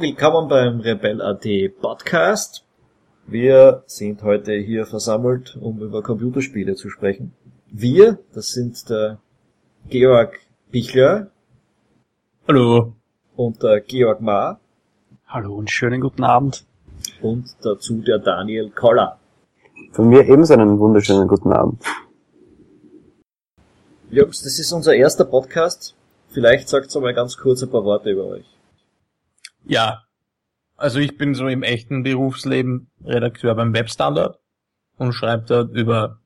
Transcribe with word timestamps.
willkommen 0.00 0.48
beim 0.48 0.80
Rebel.at 0.80 1.46
Podcast. 1.78 2.64
Wir 3.26 3.82
sind 3.84 4.22
heute 4.22 4.54
hier 4.54 4.86
versammelt, 4.86 5.58
um 5.60 5.78
über 5.82 6.02
Computerspiele 6.02 6.74
zu 6.74 6.88
sprechen. 6.88 7.34
Wir, 7.70 8.18
das 8.32 8.52
sind 8.52 8.88
der 8.88 9.18
Georg 9.90 10.40
Pichler. 10.70 11.30
Hallo. 12.48 12.94
Und 13.36 13.62
der 13.62 13.82
Georg 13.82 14.22
Ma. 14.22 14.58
Hallo 15.26 15.54
und 15.54 15.70
schönen 15.70 16.00
guten 16.00 16.24
Abend. 16.24 16.64
Und 17.20 17.54
dazu 17.60 18.00
der 18.00 18.20
Daniel 18.20 18.70
Koller. 18.70 19.18
Von 19.92 20.08
mir 20.08 20.26
ebenso 20.26 20.54
einen 20.54 20.78
wunderschönen 20.78 21.28
guten 21.28 21.52
Abend. 21.52 21.82
Jungs, 24.10 24.42
das 24.42 24.58
ist 24.58 24.72
unser 24.72 24.94
erster 24.94 25.26
Podcast. 25.26 25.94
Vielleicht 26.30 26.70
sagt 26.70 26.94
mal 26.94 27.12
ganz 27.12 27.36
kurz 27.36 27.62
ein 27.62 27.70
paar 27.70 27.84
Worte 27.84 28.10
über 28.10 28.24
euch. 28.24 28.59
Ja, 29.64 30.02
also 30.76 30.98
ich 30.98 31.16
bin 31.16 31.34
so 31.34 31.46
im 31.48 31.62
echten 31.62 32.02
Berufsleben 32.02 32.90
Redakteur 33.04 33.54
beim 33.54 33.74
Webstandard 33.74 34.38
und 34.96 35.12
schreibe 35.12 35.44
dort 35.46 35.72
über 35.72 36.20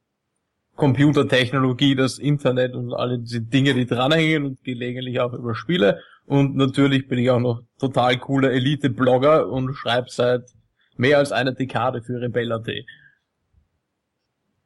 Computertechnologie, 0.76 1.94
das 1.94 2.18
Internet 2.18 2.74
und 2.74 2.92
alle 2.92 3.18
diese 3.18 3.40
Dinge, 3.40 3.74
die 3.74 3.86
dranhängen 3.86 4.44
und 4.44 4.64
gelegentlich 4.64 5.20
auch 5.20 5.32
über 5.32 5.54
Spiele. 5.54 6.00
Und 6.26 6.56
natürlich 6.56 7.06
bin 7.08 7.18
ich 7.18 7.30
auch 7.30 7.40
noch 7.40 7.62
total 7.78 8.16
cooler 8.18 8.50
Elite-Blogger 8.50 9.48
und 9.48 9.74
schreibe 9.74 10.08
seit 10.10 10.50
mehr 10.96 11.18
als 11.18 11.32
einer 11.32 11.52
Dekade 11.52 12.02
für 12.02 12.20
Rebell.at. 12.20 12.68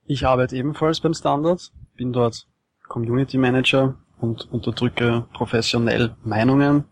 Ich 0.07 0.25
arbeite 0.25 0.57
ebenfalls 0.57 1.01
beim 1.01 1.15
Standard, 1.15 1.71
bin 1.97 2.13
dort 2.13 2.47
Community 2.89 3.37
Manager 3.37 3.97
und 4.19 4.51
unterdrücke 4.51 5.27
professionell 5.35 6.17
Meinungen 6.25 6.85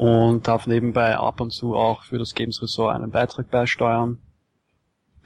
und 0.00 0.48
darf 0.48 0.66
nebenbei 0.66 1.18
ab 1.18 1.42
und 1.42 1.50
zu 1.50 1.74
auch 1.74 2.04
für 2.04 2.16
das 2.16 2.34
Games 2.34 2.62
Ressort 2.62 2.94
einen 2.94 3.10
Beitrag 3.10 3.50
beisteuern. 3.50 4.16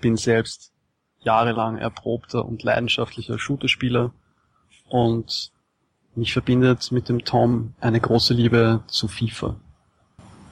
Bin 0.01 0.17
selbst 0.17 0.73
jahrelang 1.21 1.79
erprobter 1.79 2.45
und 2.45 2.65
leidenschaftlicher 2.65 3.39
Shooterspieler 3.39 4.13
und 4.89 5.53
mich 6.17 6.33
verbindet 6.33 6.91
mit 6.91 7.09
dem 7.09 7.25
Tom 7.25 7.75
eine 7.81 8.01
große 8.01 8.35
Liebe 8.35 8.81
zu 8.89 9.07
FIFA. 9.07 9.55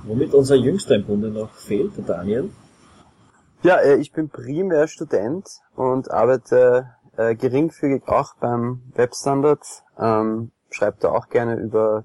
Womit 0.04 0.34
unser 0.34 0.54
Jüngster 0.54 0.94
im 0.94 1.04
Bunde 1.04 1.30
noch 1.30 1.50
fehlt, 1.54 1.96
der 1.96 2.04
Daniel. 2.04 2.50
Ja, 3.64 3.78
äh, 3.78 3.96
ich 3.96 4.12
bin 4.12 4.28
primär 4.28 4.86
Student 4.86 5.48
und 5.74 6.12
arbeite 6.12 6.90
äh, 7.16 7.34
geringfügig 7.34 8.06
auch 8.06 8.36
beim 8.36 8.82
Webstandard. 8.94 9.66
Ähm, 9.98 10.52
schreibe 10.70 10.98
da 11.00 11.08
auch 11.08 11.28
gerne 11.28 11.56
über 11.56 12.04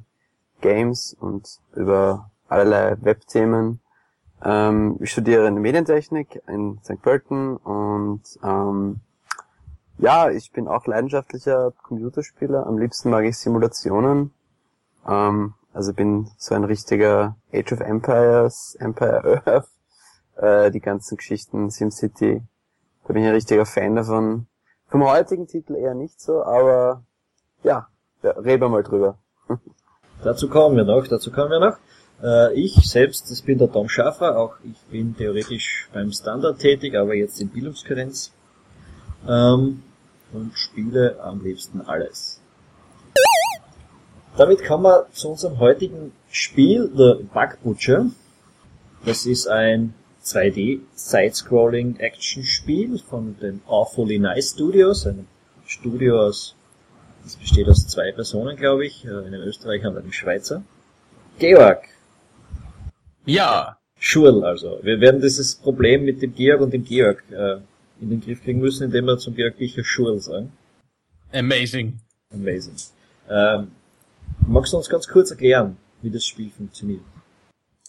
Games 0.61 1.15
und 1.19 1.59
über 1.75 2.31
allerlei 2.47 2.95
Webthemen. 3.01 3.79
Ähm, 4.43 4.97
ich 5.01 5.11
studiere 5.11 5.47
in 5.47 5.55
Medientechnik 5.55 6.41
in 6.47 6.79
St. 6.83 7.01
Pölten 7.01 7.57
und 7.57 8.21
ähm, 8.43 9.01
ja, 9.97 10.29
ich 10.29 10.51
bin 10.51 10.67
auch 10.67 10.85
leidenschaftlicher 10.85 11.73
Computerspieler. 11.83 12.67
Am 12.67 12.77
liebsten 12.77 13.09
mag 13.09 13.25
ich 13.25 13.37
Simulationen. 13.37 14.31
Ähm, 15.07 15.55
also 15.73 15.93
bin 15.93 16.29
so 16.37 16.55
ein 16.55 16.63
richtiger 16.63 17.35
Age 17.53 17.73
of 17.73 17.79
Empires, 17.79 18.75
Empire 18.79 19.41
Earth, 19.45 19.69
äh, 20.35 20.71
die 20.71 20.81
ganzen 20.81 21.17
Geschichten, 21.17 21.69
SimCity. 21.69 22.41
Da 23.05 23.13
bin 23.13 23.23
ich 23.23 23.27
ein 23.27 23.35
richtiger 23.35 23.65
Fan 23.65 23.95
davon. 23.95 24.47
Vom 24.89 25.03
heutigen 25.03 25.47
Titel 25.47 25.75
eher 25.75 25.93
nicht 25.95 26.21
so, 26.21 26.43
aber 26.43 27.03
ja, 27.63 27.87
reden 28.23 28.61
wir 28.61 28.69
mal 28.69 28.83
drüber. 28.83 29.17
dazu 30.23 30.49
kommen 30.49 30.77
wir 30.77 30.83
noch, 30.83 31.07
dazu 31.07 31.31
kommen 31.31 31.51
wir 31.51 31.59
noch. 31.59 31.77
Äh, 32.21 32.53
ich 32.53 32.73
selbst, 32.89 33.29
das 33.29 33.41
bin 33.41 33.57
der 33.57 33.71
Tom 33.71 33.89
Schaffer, 33.89 34.37
auch 34.37 34.55
ich 34.63 34.79
bin 34.91 35.15
theoretisch 35.15 35.89
beim 35.93 36.11
Standard 36.11 36.59
tätig, 36.59 36.95
aber 36.95 37.13
jetzt 37.13 37.39
in 37.41 37.49
Bildungskarenz. 37.49 38.31
Ähm, 39.27 39.83
und 40.33 40.57
spiele 40.57 41.19
am 41.21 41.43
liebsten 41.43 41.81
alles. 41.81 42.41
Damit 44.35 44.63
kommen 44.65 44.83
wir 44.83 45.07
zu 45.13 45.29
unserem 45.29 45.59
heutigen 45.59 46.11
Spiel, 46.29 46.91
The 46.95 47.23
Bug 47.33 47.57
Butcher. 47.63 48.07
Das 49.05 49.25
ist 49.25 49.47
ein 49.47 49.93
2D 50.23 50.81
Side-Scrolling 50.93 51.97
Action 51.99 52.43
Spiel 52.43 52.99
von 52.99 53.37
den 53.39 53.61
Awfully 53.67 54.19
Nice 54.19 54.51
Studios, 54.51 55.07
ein 55.07 55.27
Studio 55.65 56.27
aus, 56.27 56.56
das 57.23 57.35
besteht 57.35 57.67
aus 57.67 57.87
zwei 57.87 58.11
Personen, 58.11 58.55
glaube 58.55 58.85
ich, 58.85 59.05
äh, 59.05 59.09
einem 59.09 59.41
Österreicher 59.41 59.89
und 59.89 59.97
einem 59.97 60.11
Schweizer. 60.11 60.63
Georg. 61.39 61.83
Ja. 63.25 63.77
Schurl 63.99 64.43
also. 64.43 64.79
Wir 64.83 65.01
werden 65.01 65.21
dieses 65.21 65.55
Problem 65.55 66.05
mit 66.05 66.21
dem 66.21 66.33
Georg 66.33 66.61
und 66.61 66.73
dem 66.73 66.83
Georg 66.83 67.23
äh, 67.31 67.57
in 67.99 68.09
den 68.09 68.21
Griff 68.21 68.43
kriegen 68.43 68.59
müssen, 68.59 68.85
indem 68.85 69.05
wir 69.05 69.17
zum 69.17 69.35
Georg 69.35 69.57
Bicher 69.57 69.83
Schurl 69.83 70.19
sagen. 70.19 70.51
Amazing. 71.33 71.99
Amazing. 72.33 72.75
Ähm, 73.29 73.71
magst 74.47 74.73
du 74.73 74.77
uns 74.77 74.89
ganz 74.89 75.07
kurz 75.07 75.31
erklären, 75.31 75.77
wie 76.01 76.09
das 76.09 76.25
Spiel 76.25 76.49
funktioniert? 76.49 77.01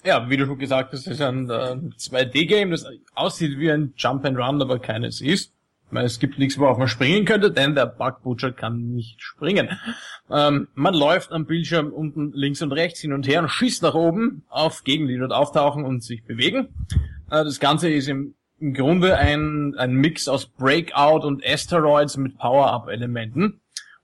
Ja, 0.04 0.28
wie 0.30 0.36
du 0.36 0.46
schon 0.46 0.58
gesagt 0.58 0.92
hast, 0.92 1.06
ist 1.06 1.20
ein 1.20 1.50
äh, 1.50 1.76
2D-Game, 1.98 2.70
das 2.70 2.86
aussieht 3.14 3.58
wie 3.58 3.70
ein 3.70 3.92
Jump 3.96 4.24
and 4.24 4.38
Run, 4.38 4.62
aber 4.62 4.78
keines 4.78 5.20
ist. 5.20 5.52
Es 5.92 6.18
gibt 6.18 6.38
nichts, 6.38 6.58
worauf 6.58 6.76
man 6.78 6.88
springen 6.88 7.24
könnte, 7.24 7.50
denn 7.50 7.74
der 7.74 7.86
Bug 7.86 8.20
kann 8.56 8.92
nicht 8.94 9.22
springen. 9.22 9.70
Ähm, 10.30 10.68
man 10.74 10.94
läuft 10.94 11.32
am 11.32 11.46
Bildschirm 11.46 11.92
unten 11.92 12.32
links 12.32 12.60
und 12.60 12.72
rechts 12.72 13.00
hin 13.00 13.12
und 13.12 13.26
her 13.26 13.40
und 13.40 13.48
schießt 13.48 13.82
nach 13.82 13.94
oben 13.94 14.44
auf 14.48 14.84
Gegner, 14.84 15.08
die 15.08 15.18
dort 15.18 15.32
auftauchen 15.32 15.84
und 15.84 16.02
sich 16.02 16.24
bewegen. 16.24 16.68
Äh, 17.30 17.44
das 17.44 17.58
Ganze 17.58 17.88
ist 17.88 18.08
im, 18.08 18.34
im 18.60 18.74
Grunde 18.74 19.16
ein, 19.16 19.74
ein 19.78 19.94
Mix 19.94 20.28
aus 20.28 20.46
Breakout 20.46 21.26
und 21.26 21.44
Asteroids 21.46 22.16
mit 22.18 22.36
Power-Up-Elementen. 22.38 23.60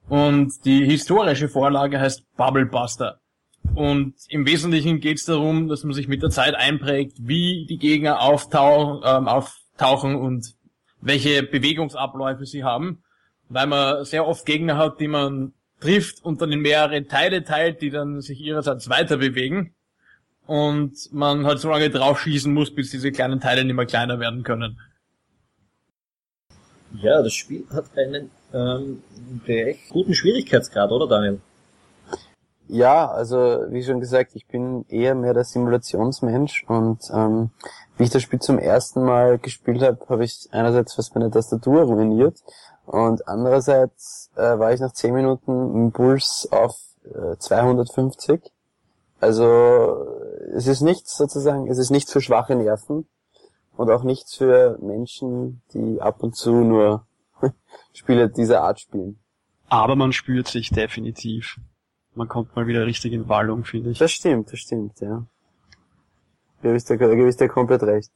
Und 0.08 0.64
die 0.64 0.84
historische 0.84 1.48
Vorlage 1.48 2.00
heißt 2.00 2.24
Bubble 2.36 2.66
Buster. 2.66 3.20
Und 3.74 4.14
im 4.28 4.46
Wesentlichen 4.46 5.00
geht 5.00 5.18
es 5.18 5.24
darum, 5.24 5.68
dass 5.68 5.84
man 5.84 5.94
sich 5.94 6.08
mit 6.08 6.22
der 6.22 6.30
Zeit 6.30 6.54
einprägt, 6.54 7.16
wie 7.20 7.66
die 7.68 7.78
Gegner 7.78 8.20
auftau 8.20 9.02
ähm, 9.02 9.26
auftauchen 9.26 10.14
und 10.14 10.54
welche 11.04 11.42
Bewegungsabläufe 11.42 12.46
sie 12.46 12.64
haben, 12.64 13.02
weil 13.48 13.66
man 13.66 14.04
sehr 14.04 14.26
oft 14.26 14.46
Gegner 14.46 14.76
hat, 14.76 14.98
die 15.00 15.08
man 15.08 15.52
trifft 15.80 16.24
und 16.24 16.40
dann 16.40 16.50
in 16.50 16.60
mehrere 16.60 17.06
Teile 17.06 17.44
teilt, 17.44 17.82
die 17.82 17.90
dann 17.90 18.20
sich 18.20 18.40
ihrerseits 18.40 18.88
weiter 18.88 19.18
bewegen 19.18 19.74
und 20.46 21.12
man 21.12 21.46
halt 21.46 21.60
so 21.60 21.68
lange 21.68 21.90
draufschießen 21.90 22.52
muss, 22.52 22.74
bis 22.74 22.90
diese 22.90 23.12
kleinen 23.12 23.40
Teile 23.40 23.64
nicht 23.64 23.74
mehr 23.74 23.86
kleiner 23.86 24.18
werden 24.18 24.42
können. 24.42 24.80
Ja, 27.02 27.22
das 27.22 27.34
Spiel 27.34 27.64
hat 27.70 27.86
einen 27.96 28.30
ähm, 28.52 29.02
recht 29.46 29.88
guten 29.90 30.14
Schwierigkeitsgrad, 30.14 30.90
oder 30.90 31.08
Daniel? 31.08 31.40
Ja, 32.66 33.10
also 33.10 33.36
wie 33.68 33.82
schon 33.82 34.00
gesagt, 34.00 34.34
ich 34.34 34.46
bin 34.46 34.86
eher 34.88 35.14
mehr 35.14 35.34
der 35.34 35.44
Simulationsmensch 35.44 36.64
und 36.66 37.10
ähm, 37.12 37.50
wie 37.98 38.04
ich 38.04 38.10
das 38.10 38.22
Spiel 38.22 38.40
zum 38.40 38.58
ersten 38.58 39.04
Mal 39.04 39.38
gespielt 39.38 39.82
habe, 39.82 39.98
habe 40.08 40.24
ich 40.24 40.48
einerseits 40.50 40.94
fast 40.94 41.14
meine 41.14 41.30
Tastatur 41.30 41.82
ruiniert 41.82 42.42
und 42.86 43.28
andererseits 43.28 44.30
äh, 44.36 44.58
war 44.58 44.72
ich 44.72 44.80
nach 44.80 44.92
10 44.92 45.14
Minuten 45.14 45.74
im 45.74 45.92
Puls 45.92 46.48
auf 46.50 46.76
äh, 47.04 47.36
250. 47.36 48.40
Also 49.20 50.06
es 50.54 50.66
ist 50.66 50.80
nichts 50.80 51.16
sozusagen, 51.16 51.68
es 51.68 51.78
ist 51.78 51.90
nichts 51.90 52.12
für 52.12 52.22
schwache 52.22 52.54
Nerven 52.54 53.06
und 53.76 53.90
auch 53.90 54.04
nichts 54.04 54.36
für 54.36 54.78
Menschen, 54.80 55.62
die 55.74 56.00
ab 56.00 56.22
und 56.22 56.34
zu 56.34 56.52
nur 56.52 57.06
Spiele 57.92 58.30
dieser 58.30 58.62
Art 58.62 58.80
spielen. 58.80 59.18
Aber 59.68 59.96
man 59.96 60.12
spürt 60.12 60.48
sich 60.48 60.70
definitiv 60.70 61.58
man 62.14 62.28
kommt 62.28 62.54
mal 62.56 62.66
wieder 62.66 62.86
richtig 62.86 63.12
in 63.12 63.28
Wallung, 63.28 63.64
finde 63.64 63.90
ich. 63.90 63.98
Das 63.98 64.12
stimmt, 64.12 64.52
das 64.52 64.60
stimmt, 64.60 65.00
ja. 65.00 65.26
Da 66.62 66.68
gebe 66.68 66.76
ich 66.76 66.84
dir, 66.84 66.96
gebe 66.96 67.28
ich 67.28 67.36
dir 67.36 67.48
komplett 67.48 67.82
recht. 67.82 68.10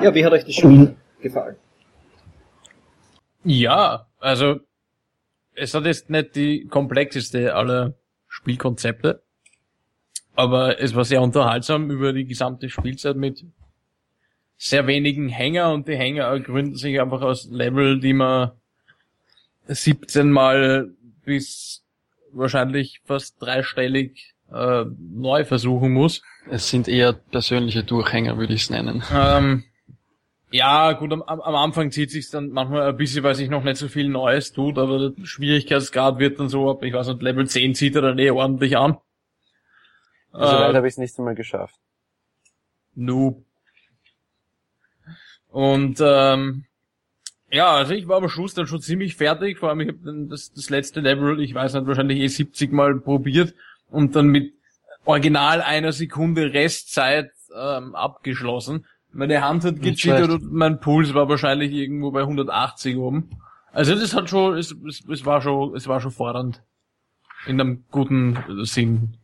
Ja, 0.00 0.14
wie 0.14 0.24
hat 0.24 0.32
euch 0.32 0.44
das 0.44 0.54
Spiel 0.54 0.96
gefallen? 1.20 1.56
Ja, 3.44 4.06
also 4.18 4.60
es 5.54 5.72
hat 5.74 5.84
jetzt 5.84 6.10
nicht 6.10 6.36
die 6.36 6.66
komplexeste 6.66 7.54
aller 7.54 7.94
Spielkonzepte, 8.28 9.22
aber 10.34 10.80
es 10.80 10.94
war 10.94 11.04
sehr 11.04 11.22
unterhaltsam 11.22 11.90
über 11.90 12.12
die 12.12 12.26
gesamte 12.26 12.68
Spielzeit 12.68 13.16
mit 13.16 13.44
sehr 14.58 14.86
wenigen 14.86 15.28
Hänger 15.28 15.72
und 15.72 15.86
die 15.88 15.96
Hänger 15.96 16.38
gründen 16.40 16.76
sich 16.76 17.00
einfach 17.00 17.22
aus 17.22 17.48
Level, 17.50 18.00
die 18.00 18.14
man 18.14 18.52
17 19.66 20.30
mal 20.30 20.90
bis 21.24 21.85
wahrscheinlich 22.36 23.00
fast 23.04 23.40
dreistellig 23.40 24.34
äh, 24.52 24.84
neu 24.98 25.44
versuchen 25.44 25.92
muss. 25.92 26.22
Es 26.50 26.70
sind 26.70 26.88
eher 26.88 27.12
persönliche 27.12 27.82
Durchhänger, 27.82 28.38
würde 28.38 28.54
ich 28.54 28.62
es 28.62 28.70
nennen. 28.70 29.02
Ähm, 29.12 29.64
ja, 30.50 30.92
gut, 30.92 31.12
am, 31.12 31.22
am 31.22 31.54
Anfang 31.54 31.90
zieht 31.90 32.10
sich 32.10 32.30
dann 32.30 32.50
manchmal 32.50 32.88
ein 32.88 32.96
bisschen, 32.96 33.24
weil 33.24 33.34
sich 33.34 33.50
noch 33.50 33.64
nicht 33.64 33.78
so 33.78 33.88
viel 33.88 34.08
Neues 34.08 34.52
tut, 34.52 34.78
aber 34.78 35.10
der 35.10 35.26
Schwierigkeitsgrad 35.26 36.18
wird 36.18 36.38
dann 36.38 36.48
so 36.48 36.70
ab, 36.70 36.82
ich 36.84 36.92
weiß 36.92 37.08
nicht, 37.08 37.22
Level 37.22 37.48
10 37.48 37.74
zieht 37.74 37.96
er 37.96 38.02
dann 38.02 38.18
eh 38.18 38.30
ordentlich 38.30 38.76
an. 38.76 38.98
So 40.32 40.38
also 40.38 40.56
weit 40.56 40.72
äh, 40.72 40.76
habe 40.76 40.86
ich 40.86 40.94
es 40.94 40.98
nicht 40.98 41.18
einmal 41.18 41.34
geschafft. 41.34 41.78
Noob. 42.94 43.44
Und 45.48 45.98
ähm, 46.00 46.66
ja, 47.50 47.74
also 47.74 47.92
ich 47.94 48.08
war 48.08 48.18
am 48.18 48.28
Schluss 48.28 48.54
dann 48.54 48.66
schon 48.66 48.80
ziemlich 48.80 49.16
fertig, 49.16 49.58
vor 49.58 49.68
allem 49.68 49.80
ich 49.80 49.88
habe 49.88 50.26
das, 50.28 50.52
das 50.52 50.70
letzte 50.70 51.00
Level, 51.00 51.40
ich 51.40 51.54
weiß 51.54 51.74
nicht, 51.74 51.86
wahrscheinlich 51.86 52.18
eh 52.18 52.26
70 52.26 52.72
Mal 52.72 52.98
probiert 52.98 53.54
und 53.90 54.16
dann 54.16 54.28
mit 54.28 54.52
original 55.04 55.62
einer 55.62 55.92
Sekunde 55.92 56.52
Restzeit 56.52 57.30
ähm, 57.56 57.94
abgeschlossen. 57.94 58.86
Meine 59.12 59.42
Hand 59.42 59.64
hat 59.64 59.80
gecheatet 59.80 60.30
und 60.30 60.52
mein 60.52 60.80
Puls 60.80 61.14
war 61.14 61.28
wahrscheinlich 61.28 61.72
irgendwo 61.72 62.10
bei 62.10 62.20
180 62.20 62.96
oben. 62.96 63.30
Also 63.72 63.94
das 63.94 64.14
hat 64.14 64.28
schon, 64.28 64.58
es, 64.58 64.74
es, 64.88 65.04
es 65.08 65.24
war 65.24 65.40
schon, 65.40 65.74
es 65.74 65.86
war 65.86 66.00
schon 66.00 66.10
fordernd. 66.10 66.62
In 67.46 67.60
einem 67.60 67.84
guten 67.90 68.64
Sinn. 68.64 69.16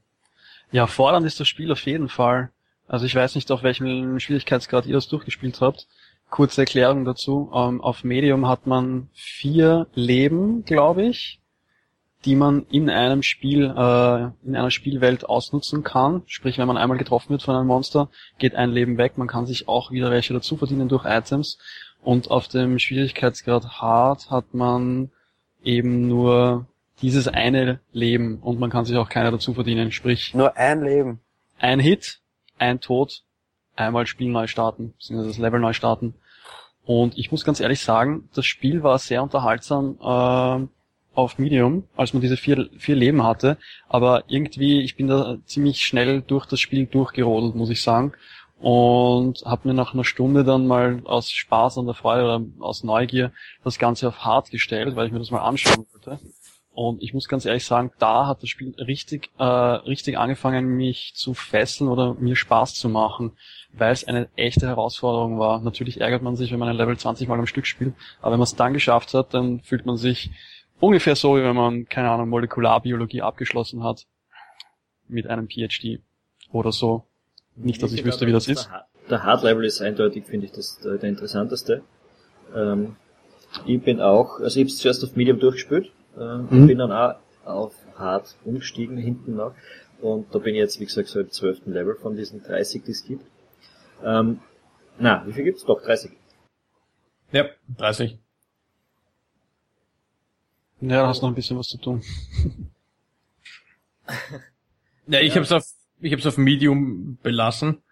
Ja, 0.71 0.87
fordernd 0.87 1.27
ist 1.27 1.41
das 1.41 1.49
Spiel 1.49 1.73
auf 1.73 1.85
jeden 1.85 2.09
Fall. 2.09 2.51
Also 2.87 3.05
ich 3.05 3.15
weiß 3.15 3.35
nicht, 3.35 3.51
auf 3.51 3.63
welchem 3.63 4.21
Schwierigkeitsgrad 4.21 4.87
ihr 4.87 4.95
das 4.95 5.09
durchgespielt 5.09 5.61
habt. 5.61 5.89
Kurze 6.33 6.63
Erklärung 6.63 7.05
dazu. 7.05 7.51
Ähm, 7.55 7.83
auf 7.83 8.05
Medium 8.05 8.49
hat 8.49 8.67
man 8.67 9.11
vier 9.13 9.87
Leben, 9.95 10.65
glaube 10.65 11.05
ich, 11.05 11.41
die 12.25 12.37
man 12.37 12.65
in 12.71 12.89
einem 12.89 13.23
Spiel, 13.23 13.65
äh, 13.67 14.47
in 14.47 14.57
einer 14.57 14.71
Spielwelt 14.71 15.27
ausnutzen 15.27 15.83
kann. 15.83 16.23
Sprich, 16.25 16.57
wenn 16.57 16.67
man 16.67 16.79
einmal 16.79 16.97
getroffen 16.97 17.29
wird 17.29 17.43
von 17.43 17.55
einem 17.55 17.67
Monster, 17.67 18.09
geht 18.39 18.55
ein 18.55 18.71
Leben 18.71 18.97
weg. 18.97 19.19
Man 19.19 19.29
kann 19.29 19.45
sich 19.45 19.69
auch 19.69 19.91
wieder 19.91 20.11
welche 20.11 20.33
dazu 20.33 20.57
verdienen 20.57 20.89
durch 20.89 21.05
Items. 21.05 21.59
Und 22.03 22.31
auf 22.31 22.49
dem 22.49 22.79
Schwierigkeitsgrad 22.79 23.83
Hard 23.83 24.31
hat 24.31 24.55
man 24.55 25.11
eben 25.63 26.09
nur 26.09 26.65
dieses 27.03 27.29
eine 27.29 27.81
Leben 27.93 28.39
und 28.39 28.59
man 28.59 28.71
kann 28.71 28.87
sich 28.87 28.97
auch 28.97 29.11
keiner 29.11 29.33
dazu 29.33 29.53
verdienen. 29.53 29.93
Sprich, 29.93 30.33
Nur 30.33 30.57
ein 30.57 30.83
Leben. 30.83 31.21
ein 31.59 31.79
Hit, 31.79 32.21
ein 32.57 32.81
Tod, 32.81 33.23
einmal 33.77 34.07
Spiel 34.07 34.31
neu 34.31 34.47
starten, 34.47 34.95
beziehungsweise 34.95 35.29
das 35.29 35.39
Level 35.39 35.61
neu 35.61 35.75
starten. 35.75 36.15
Und 36.85 37.17
ich 37.17 37.31
muss 37.31 37.45
ganz 37.45 37.61
ehrlich 37.61 37.81
sagen, 37.81 38.29
das 38.35 38.47
Spiel 38.47 38.83
war 38.83 38.99
sehr 38.99 39.23
unterhaltsam 39.23 39.99
äh, 40.01 40.67
auf 41.15 41.39
Medium, 41.39 41.85
als 41.97 42.13
man 42.13 42.23
diese 42.23 42.37
vier, 42.37 42.69
vier 42.79 42.97
Leben 42.97 43.23
hatte. 43.23 43.59
Aber 43.89 44.25
irgendwie, 44.29 44.81
ich 44.81 44.97
bin 44.97 45.07
da 45.07 45.37
ziemlich 45.45 45.85
schnell 45.85 46.23
durch 46.23 46.47
das 46.47 46.61
Spiel 46.61 46.87
durchgerodelt, 46.87 47.55
muss 47.55 47.71
ich 47.71 47.83
sagen. 47.83 48.13
Und 48.61 49.43
habe 49.45 49.69
mir 49.69 49.75
nach 49.75 49.93
einer 49.93 50.05
Stunde 50.05 50.45
dann 50.45 50.67
mal 50.67 51.03
aus 51.05 51.31
Spaß 51.31 51.79
und 51.79 51.87
der 51.87 51.95
Freude 51.95 52.25
oder 52.25 52.45
aus 52.61 52.85
Neugier 52.85 53.33
das 53.65 53.79
Ganze 53.79 54.09
auf 54.09 54.25
Hard 54.25 54.51
gestellt, 54.51 54.95
weil 54.95 55.07
ich 55.07 55.13
mir 55.13 55.19
das 55.19 55.33
mal 55.33 55.41
anschauen 55.41 55.87
wollte. 55.93 56.21
Und 56.75 57.03
ich 57.03 57.13
muss 57.13 57.29
ganz 57.29 57.45
ehrlich 57.45 57.67
sagen, 57.67 57.93
da 57.99 58.27
hat 58.27 58.43
das 58.43 58.49
Spiel 58.49 58.75
richtig, 58.79 59.31
äh, 59.39 59.45
richtig 59.45 60.17
angefangen, 60.19 60.69
mich 60.77 61.13
zu 61.15 61.35
fesseln 61.35 61.91
oder 61.91 62.15
mir 62.15 62.35
Spaß 62.35 62.75
zu 62.75 62.89
machen, 62.89 63.33
weil 63.75 63.93
es 63.93 64.05
eine 64.05 64.29
echte 64.37 64.67
Herausforderung 64.67 65.39
war. 65.39 65.61
Natürlich 65.61 66.01
ärgert 66.01 66.23
man 66.23 66.35
sich, 66.35 66.51
wenn 66.51 66.59
man 66.59 66.71
ein 66.71 66.77
Level 66.77 66.97
20 66.97 67.29
Mal 67.29 67.39
am 67.39 67.47
Stück 67.47 67.67
spielt, 67.67 67.95
aber 68.23 68.33
wenn 68.33 68.39
man 68.39 68.45
es 68.45 68.57
dann 68.57 68.73
geschafft 68.73 69.13
hat, 69.13 69.35
dann 69.35 69.61
fühlt 69.61 69.85
man 69.85 69.99
sich 69.99 70.31
ungefähr 70.81 71.15
so, 71.15 71.37
wie 71.37 71.43
wenn 71.43 71.55
man, 71.57 71.87
keine 71.89 72.11
Ahnung, 72.11 72.31
Molekularbiologie 72.31 73.21
abgeschlossen 73.21 73.85
hat 73.85 74.07
mit 75.09 75.27
einem 75.27 75.49
PhD 75.49 76.01
oder 76.53 76.73
so. 76.73 77.05
Nicht, 77.55 77.83
dass 77.83 77.93
ich 77.93 78.05
wüsste, 78.05 78.27
wie 78.27 78.33
das 78.33 78.49
ist. 78.49 78.71
Der 79.11 79.25
Hard- 79.25 79.43
Hard-Level 79.43 79.65
ist 79.67 79.83
eindeutig, 79.83 80.25
finde 80.25 80.47
ich, 80.47 80.53
das 80.53 80.81
der 80.81 81.03
interessanteste. 81.05 81.83
Ähm, 82.55 82.97
ich 83.67 83.83
bin 83.83 84.01
auch, 84.01 84.41
also 84.41 84.59
ich 84.59 84.67
habe 84.67 84.75
zuerst 84.75 85.05
auf 85.05 85.17
Medium 85.17 85.39
durchgespielt, 85.39 85.93
äh, 86.19 86.39
Mhm. 86.39 86.67
bin 86.67 86.79
dann 86.79 86.93
auch 86.93 87.17
auf 87.45 87.75
Hard 87.97 88.37
umgestiegen 88.45 88.97
hinten 88.97 89.37
noch. 89.37 89.55
Und 90.01 90.35
da 90.35 90.39
bin 90.39 90.55
ich 90.55 90.61
jetzt, 90.61 90.81
wie 90.81 90.85
gesagt, 90.85 91.09
so 91.09 91.21
im 91.21 91.31
12. 91.31 91.67
Level 91.67 91.95
von 91.97 92.17
diesen 92.17 92.43
30, 92.43 92.83
die 92.85 92.91
es 92.91 93.05
gibt. 93.05 93.25
Ähm, 94.05 94.41
na, 94.99 95.25
wie 95.27 95.33
viel 95.33 95.45
gibt's? 95.45 95.65
Doch, 95.65 95.81
30. 95.83 96.11
Ja, 97.33 97.47
30. 97.79 98.19
Ja, 100.81 101.03
da 101.03 101.07
hast 101.07 101.23
noch 101.23 101.29
ein 101.29 101.35
bisschen 101.37 101.57
was 101.59 101.69
zu 101.69 101.79
tun. 101.79 102.03
Ja, 105.07 105.21
ich 105.21 105.35
Ja. 105.35 105.41
hab's 105.41 105.53
auf, 105.53 105.65
ich 106.01 106.13
hab's 106.13 106.27
auf 106.27 106.39
Medium 106.39 107.19
belassen. 107.23 107.83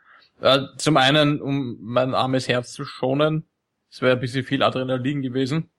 Äh, 0.41 0.61
zum 0.77 0.97
einen, 0.97 1.41
um 1.41 1.77
mein 1.81 2.15
armes 2.15 2.49
Herz 2.49 2.73
zu 2.73 2.85
schonen. 2.85 3.47
Es 3.91 4.01
wäre 4.01 4.15
ein 4.15 4.21
bisschen 4.21 4.45
viel 4.45 4.63
Adrenalin 4.63 5.21
gewesen. 5.23 5.71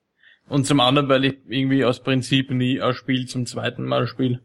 Und 0.47 0.65
zum 0.65 0.79
anderen, 0.79 1.07
weil 1.07 1.25
ich 1.25 1.37
irgendwie 1.47 1.85
aus 1.85 2.01
Prinzip 2.01 2.51
nie 2.51 2.81
ein 2.81 2.93
Spiel 2.93 3.27
zum 3.27 3.45
zweiten 3.45 3.85
Mal 3.85 4.07
spiele. 4.07 4.41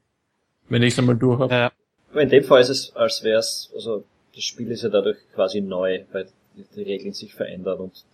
Wenn 0.69 0.82
ich 0.82 0.93
es 0.93 0.98
einmal 0.98 1.16
durch 1.16 1.40
habe. 1.40 1.52
Ja, 1.52 1.72
Aber 2.10 2.22
in 2.22 2.28
dem 2.28 2.44
Fall 2.44 2.60
ist 2.60 2.69
es, 2.69 2.96
als 2.96 3.22
wär's, 3.22 3.70
also 3.75 4.04
das 4.34 4.44
Spiel 4.44 4.70
ist 4.70 4.82
ja 4.82 4.88
dadurch 4.88 5.19
quasi 5.34 5.60
neu, 5.60 6.04
weil 6.12 6.28
die 6.54 6.82
Regeln 6.82 7.12
sich 7.12 7.34
verändern 7.34 7.78
und 7.78 8.04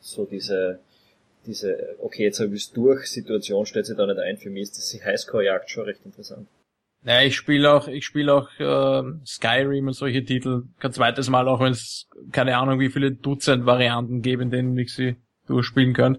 so 0.00 0.24
diese, 0.24 0.80
diese, 1.46 1.96
okay, 2.00 2.24
jetzt 2.24 2.40
habe 2.40 2.54
ich 2.54 2.72
durch, 2.72 3.06
Situation 3.06 3.66
stellt 3.66 3.86
sich 3.86 3.96
da 3.96 4.06
nicht 4.06 4.18
ein. 4.18 4.36
Für 4.36 4.50
mich 4.50 4.64
ist 4.64 4.78
das 4.78 4.90
die 4.90 5.02
Highscore-Jagd 5.02 5.70
schon 5.70 5.84
recht 5.84 6.04
interessant. 6.04 6.46
Naja, 7.02 7.26
ich 7.26 7.36
spiele 7.36 7.72
auch, 7.72 7.86
ich 7.86 8.04
spiele 8.04 8.34
auch 8.34 8.48
äh, 8.58 9.02
Skyrim 9.24 9.86
und 9.86 9.92
solche 9.92 10.24
Titel. 10.24 10.64
Kein 10.80 10.92
zweites 10.92 11.30
Mal, 11.30 11.48
auch 11.48 11.60
wenn 11.60 11.72
es 11.72 12.08
keine 12.32 12.56
Ahnung, 12.56 12.80
wie 12.80 12.90
viele 12.90 13.12
Dutzend 13.12 13.66
Varianten 13.66 14.20
geben, 14.20 14.42
in 14.42 14.50
denen 14.50 14.78
ich 14.78 14.92
sie 14.92 15.16
durchspielen 15.46 15.94
kann. 15.94 16.18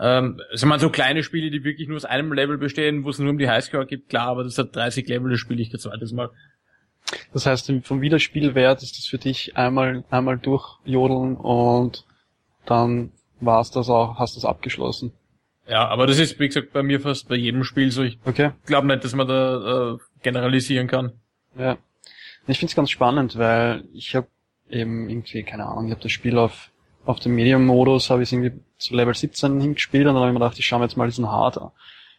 Ähm, 0.00 0.40
es 0.52 0.60
sind 0.60 0.68
mal 0.68 0.78
so 0.80 0.90
kleine 0.90 1.22
Spiele, 1.22 1.50
die 1.50 1.64
wirklich 1.64 1.88
nur 1.88 1.96
aus 1.96 2.04
einem 2.04 2.32
Level 2.32 2.58
bestehen, 2.58 3.04
wo 3.04 3.10
es 3.10 3.18
nur 3.18 3.30
um 3.30 3.38
die 3.38 3.48
Highscore 3.48 3.86
gibt, 3.86 4.08
klar, 4.08 4.28
aber 4.28 4.44
das 4.44 4.58
hat 4.58 4.74
30 4.76 5.08
Level, 5.08 5.30
das 5.30 5.40
spiele 5.40 5.62
ich 5.62 5.70
kein 5.70 5.80
zweites 5.80 6.12
Mal. 6.12 6.30
Das 7.32 7.46
heißt, 7.46 7.72
vom 7.84 8.00
Wiederspielwert 8.00 8.82
ist 8.82 8.98
das 8.98 9.06
für 9.06 9.18
dich 9.18 9.56
einmal, 9.56 10.04
einmal 10.10 10.38
durchjodeln 10.38 11.36
und 11.36 12.04
dann 12.66 13.12
war's 13.40 13.70
das 13.70 13.88
auch, 13.88 14.18
hast 14.18 14.34
du 14.34 14.40
es 14.40 14.44
abgeschlossen. 14.44 15.12
Ja, 15.68 15.86
aber 15.88 16.06
das 16.06 16.18
ist, 16.18 16.38
wie 16.38 16.46
gesagt, 16.46 16.72
bei 16.72 16.82
mir 16.82 17.00
fast 17.00 17.28
bei 17.28 17.34
jedem 17.36 17.64
Spiel 17.64 17.90
so. 17.90 18.02
Ich 18.02 18.18
Okay? 18.24 18.52
glaube 18.66 18.86
nicht, 18.86 19.02
dass 19.04 19.14
man 19.14 19.26
da 19.26 19.94
äh, 19.94 19.98
generalisieren 20.22 20.86
kann. 20.86 21.12
Ja. 21.58 21.76
Ich 22.46 22.58
find's 22.58 22.76
ganz 22.76 22.90
spannend, 22.90 23.36
weil 23.36 23.84
ich 23.92 24.14
habe 24.14 24.28
eben 24.70 25.08
irgendwie, 25.08 25.42
keine 25.42 25.66
Ahnung, 25.66 25.86
ich 25.86 25.92
habe 25.92 26.02
das 26.02 26.12
Spiel 26.12 26.38
auf, 26.38 26.70
auf 27.06 27.20
dem 27.20 27.34
Medium-Modus, 27.34 28.10
habe 28.10 28.22
ich 28.22 28.32
irgendwie 28.32 28.60
zu 28.78 28.94
Level 28.94 29.14
17 29.14 29.60
hingespielt 29.60 30.06
und 30.06 30.14
dann 30.14 30.22
habe 30.22 30.30
ich 30.30 30.34
mir 30.34 30.40
gedacht, 30.40 30.58
ich 30.58 30.66
schaue 30.66 30.80
mir 30.80 30.86
jetzt 30.86 30.96
mal 30.96 31.06
diesen 31.06 31.30
Hard, 31.30 31.58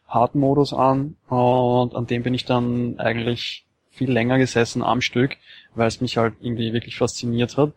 Hard-Modus 0.08 0.74
an 0.74 1.16
und 1.28 1.96
an 1.96 2.08
dem 2.08 2.24
bin 2.24 2.34
ich 2.34 2.46
dann 2.46 2.98
eigentlich 3.00 3.66
viel 3.92 4.12
länger 4.12 4.38
gesessen 4.38 4.84
am 4.84 5.02
Stück, 5.02 5.38
weil 5.76 5.88
es 5.88 6.02
mich 6.02 6.18
halt 6.18 6.36
irgendwie 6.40 6.74
wirklich 6.74 6.98
fasziniert 6.98 7.58
hat. 7.58 7.74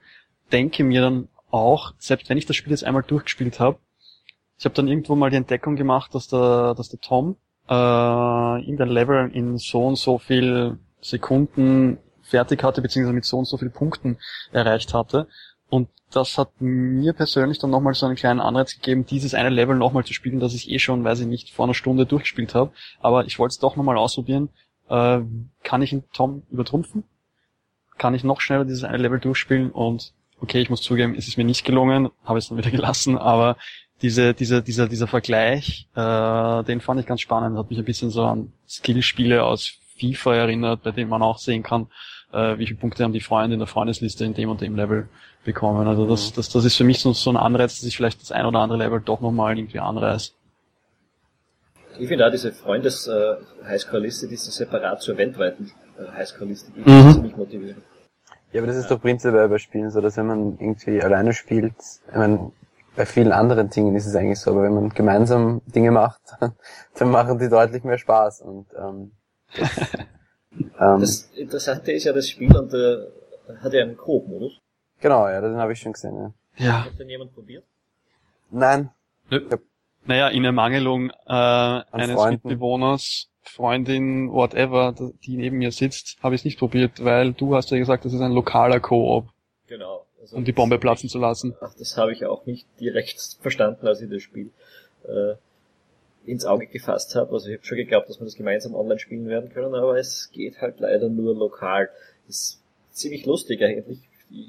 Denke 0.52 0.84
mir 0.84 1.00
dann 1.00 1.28
auch, 1.50 1.94
selbst 1.98 2.28
wenn 2.28 2.38
ich 2.38 2.46
das 2.46 2.56
Spiel 2.56 2.70
jetzt 2.70 2.84
einmal 2.84 3.02
durchgespielt 3.02 3.58
habe, 3.58 3.78
ich 4.58 4.64
habe 4.64 4.74
dann 4.74 4.88
irgendwo 4.88 5.16
mal 5.16 5.30
die 5.30 5.36
Entdeckung 5.36 5.76
gemacht, 5.76 6.14
dass 6.14 6.28
der, 6.28 6.74
dass 6.74 6.90
der 6.90 7.00
Tom 7.00 7.36
äh, 7.68 8.68
in 8.68 8.76
der 8.76 8.86
Level 8.86 9.30
in 9.32 9.56
so 9.56 9.86
und 9.86 9.96
so 9.96 10.18
viel 10.18 10.78
Sekunden 11.00 11.98
fertig 12.22 12.62
hatte, 12.62 12.82
beziehungsweise 12.82 13.14
mit 13.14 13.24
so 13.24 13.38
und 13.38 13.46
so 13.46 13.56
viel 13.56 13.70
Punkten 13.70 14.18
erreicht 14.52 14.94
hatte. 14.94 15.28
Und 15.70 15.88
das 16.10 16.36
hat 16.36 16.50
mir 16.60 17.12
persönlich 17.12 17.58
dann 17.58 17.70
nochmal 17.70 17.94
so 17.94 18.06
einen 18.06 18.16
kleinen 18.16 18.40
Anreiz 18.40 18.74
gegeben, 18.74 19.06
dieses 19.06 19.34
eine 19.34 19.48
Level 19.48 19.76
nochmal 19.76 20.04
zu 20.04 20.12
spielen, 20.12 20.40
das 20.40 20.54
ich 20.54 20.68
eh 20.70 20.78
schon, 20.78 21.04
weiß 21.04 21.20
ich 21.20 21.26
nicht, 21.26 21.50
vor 21.50 21.64
einer 21.64 21.74
Stunde 21.74 22.04
durchgespielt 22.04 22.54
habe. 22.54 22.72
Aber 23.00 23.24
ich 23.24 23.38
wollte 23.38 23.52
es 23.52 23.58
doch 23.58 23.76
nochmal 23.76 23.96
ausprobieren. 23.96 24.50
Äh, 24.88 25.20
kann 25.62 25.82
ich 25.82 25.92
ihn 25.92 26.04
Tom 26.12 26.42
übertrumpfen? 26.50 27.04
Kann 27.96 28.14
ich 28.14 28.24
noch 28.24 28.40
schneller 28.40 28.64
dieses 28.64 28.84
eine 28.84 28.98
Level 28.98 29.20
durchspielen? 29.20 29.70
Und 29.70 30.12
okay, 30.40 30.60
ich 30.60 30.70
muss 30.70 30.82
zugeben, 30.82 31.14
es 31.14 31.28
ist 31.28 31.38
mir 31.38 31.44
nicht 31.44 31.64
gelungen, 31.64 32.10
habe 32.24 32.38
es 32.38 32.48
dann 32.48 32.58
wieder 32.58 32.70
gelassen, 32.72 33.16
aber 33.16 33.56
diese, 34.02 34.34
diese, 34.34 34.62
dieser, 34.62 34.88
dieser 34.88 35.06
Vergleich, 35.06 35.86
äh, 35.94 36.64
den 36.64 36.80
fand 36.80 37.00
ich 37.00 37.06
ganz 37.06 37.20
spannend, 37.20 37.58
hat 37.58 37.70
mich 37.70 37.78
ein 37.78 37.84
bisschen 37.84 38.10
so 38.10 38.24
an 38.24 38.52
Skillspiele 38.66 39.44
aus 39.44 39.78
FIFA 39.98 40.34
erinnert, 40.34 40.82
bei 40.82 40.90
denen 40.90 41.10
man 41.10 41.22
auch 41.22 41.38
sehen 41.38 41.62
kann, 41.62 41.88
äh, 42.32 42.58
wie 42.58 42.66
viele 42.66 42.78
Punkte 42.78 43.04
haben 43.04 43.12
die 43.12 43.20
Freunde 43.20 43.54
in 43.54 43.60
der 43.60 43.66
Freundesliste 43.66 44.24
in 44.24 44.34
dem 44.34 44.50
und 44.50 44.60
dem 44.60 44.76
Level 44.76 45.08
bekommen. 45.44 45.86
Also 45.88 46.06
das, 46.06 46.32
das, 46.32 46.48
das 46.50 46.64
ist 46.64 46.76
für 46.76 46.84
mich 46.84 47.00
so, 47.00 47.12
so 47.12 47.30
ein 47.30 47.36
Anreiz, 47.36 47.76
dass 47.78 47.84
ich 47.86 47.96
vielleicht 47.96 48.20
das 48.20 48.32
ein 48.32 48.46
oder 48.46 48.60
andere 48.60 48.78
Level 48.78 49.00
doch 49.00 49.20
nochmal 49.20 49.58
irgendwie 49.58 49.80
anreiß. 49.80 50.34
Ich 51.98 52.08
finde 52.08 52.26
auch 52.26 52.30
diese 52.30 52.52
Freundes-Highscore-Liste, 52.52 54.28
die 54.28 54.34
ist 54.34 54.44
so 54.44 54.50
separat 54.50 55.02
zur 55.02 55.16
weltweiten 55.18 55.70
äh, 55.98 56.10
Highscore-Liste, 56.12 56.72
die 56.72 56.88
Mhm. 56.88 57.08
ist 57.08 57.14
ziemlich 57.14 57.36
motivierend. 57.36 57.82
Ja, 58.52 58.60
aber 58.60 58.66
das 58.68 58.76
ist 58.76 58.90
doch 58.90 59.00
prinzipiell 59.00 59.48
bei 59.48 59.58
Spielen 59.58 59.90
so, 59.90 60.00
dass 60.00 60.16
wenn 60.16 60.26
man 60.26 60.58
irgendwie 60.58 61.00
alleine 61.02 61.32
spielt, 61.34 61.74
ich 62.08 62.14
meine, 62.16 62.52
bei 62.96 63.06
vielen 63.06 63.32
anderen 63.32 63.70
Dingen 63.70 63.94
ist 63.94 64.06
es 64.06 64.16
eigentlich 64.16 64.40
so, 64.40 64.50
aber 64.50 64.62
wenn 64.64 64.74
man 64.74 64.88
gemeinsam 64.90 65.62
Dinge 65.66 65.90
macht, 65.90 66.20
dann 66.98 67.10
machen 67.10 67.38
die 67.38 67.48
deutlich 67.48 67.84
mehr 67.84 67.98
Spaß 67.98 68.40
und 68.42 68.66
ähm, 68.76 69.12
das, 69.56 69.70
ähm, 69.94 70.06
Das 70.78 71.30
Interessante 71.34 71.92
ist 71.92 72.04
ja, 72.04 72.12
das 72.12 72.28
Spiel 72.28 72.54
und 72.56 72.72
äh, 72.74 73.06
hat 73.62 73.72
ja 73.72 73.82
einen 73.82 73.96
Coop-Modus. 73.96 74.58
genau, 75.00 75.28
ja, 75.28 75.40
den 75.40 75.56
habe 75.56 75.72
ich 75.72 75.80
schon 75.80 75.92
gesehen. 75.92 76.16
Ja. 76.56 76.66
Ja. 76.66 76.84
Hat 76.84 76.98
denn 76.98 77.08
jemand 77.08 77.34
probiert? 77.34 77.64
Nein, 78.50 78.90
Naja, 80.04 80.28
in 80.28 80.44
Ermangelung 80.44 81.10
äh, 81.10 81.32
eines 81.32 82.12
Freunden. 82.12 82.48
Mitbewohners, 82.48 83.28
Freundin, 83.42 84.32
whatever, 84.32 84.94
die 85.24 85.36
neben 85.36 85.58
mir 85.58 85.70
sitzt, 85.72 86.18
habe 86.22 86.34
ich 86.34 86.40
es 86.40 86.44
nicht 86.44 86.58
probiert, 86.58 87.04
weil 87.04 87.32
du 87.32 87.54
hast 87.54 87.70
ja 87.70 87.78
gesagt, 87.78 88.04
das 88.04 88.12
ist 88.12 88.20
ein 88.20 88.32
lokaler 88.32 88.80
Koop. 88.80 89.28
Genau. 89.68 90.06
Also 90.20 90.36
um 90.36 90.44
die 90.44 90.52
Bombe 90.52 90.78
platzen 90.78 91.08
zu 91.08 91.18
lassen. 91.18 91.54
Ach, 91.60 91.72
das 91.78 91.96
habe 91.96 92.12
ich 92.12 92.26
auch 92.26 92.44
nicht 92.44 92.66
direkt 92.80 93.38
verstanden, 93.40 93.86
als 93.86 94.00
ich 94.00 94.10
das 94.10 94.22
Spiel 94.22 94.50
äh, 95.04 95.34
ins 96.24 96.44
Auge 96.44 96.66
gefasst 96.66 97.14
habe. 97.14 97.32
Also 97.32 97.48
ich 97.48 97.56
habe 97.56 97.64
schon 97.64 97.78
geglaubt, 97.78 98.08
dass 98.08 98.20
wir 98.20 98.24
das 98.24 98.36
gemeinsam 98.36 98.74
online 98.74 98.98
spielen 99.00 99.26
werden 99.26 99.50
können, 99.50 99.74
aber 99.74 99.98
es 99.98 100.30
geht 100.32 100.60
halt 100.60 100.80
leider 100.80 101.08
nur 101.08 101.34
lokal. 101.34 101.88
Das 102.26 102.36
ist 102.36 102.62
ziemlich 102.92 103.26
lustig 103.26 103.62
eigentlich. 103.62 104.00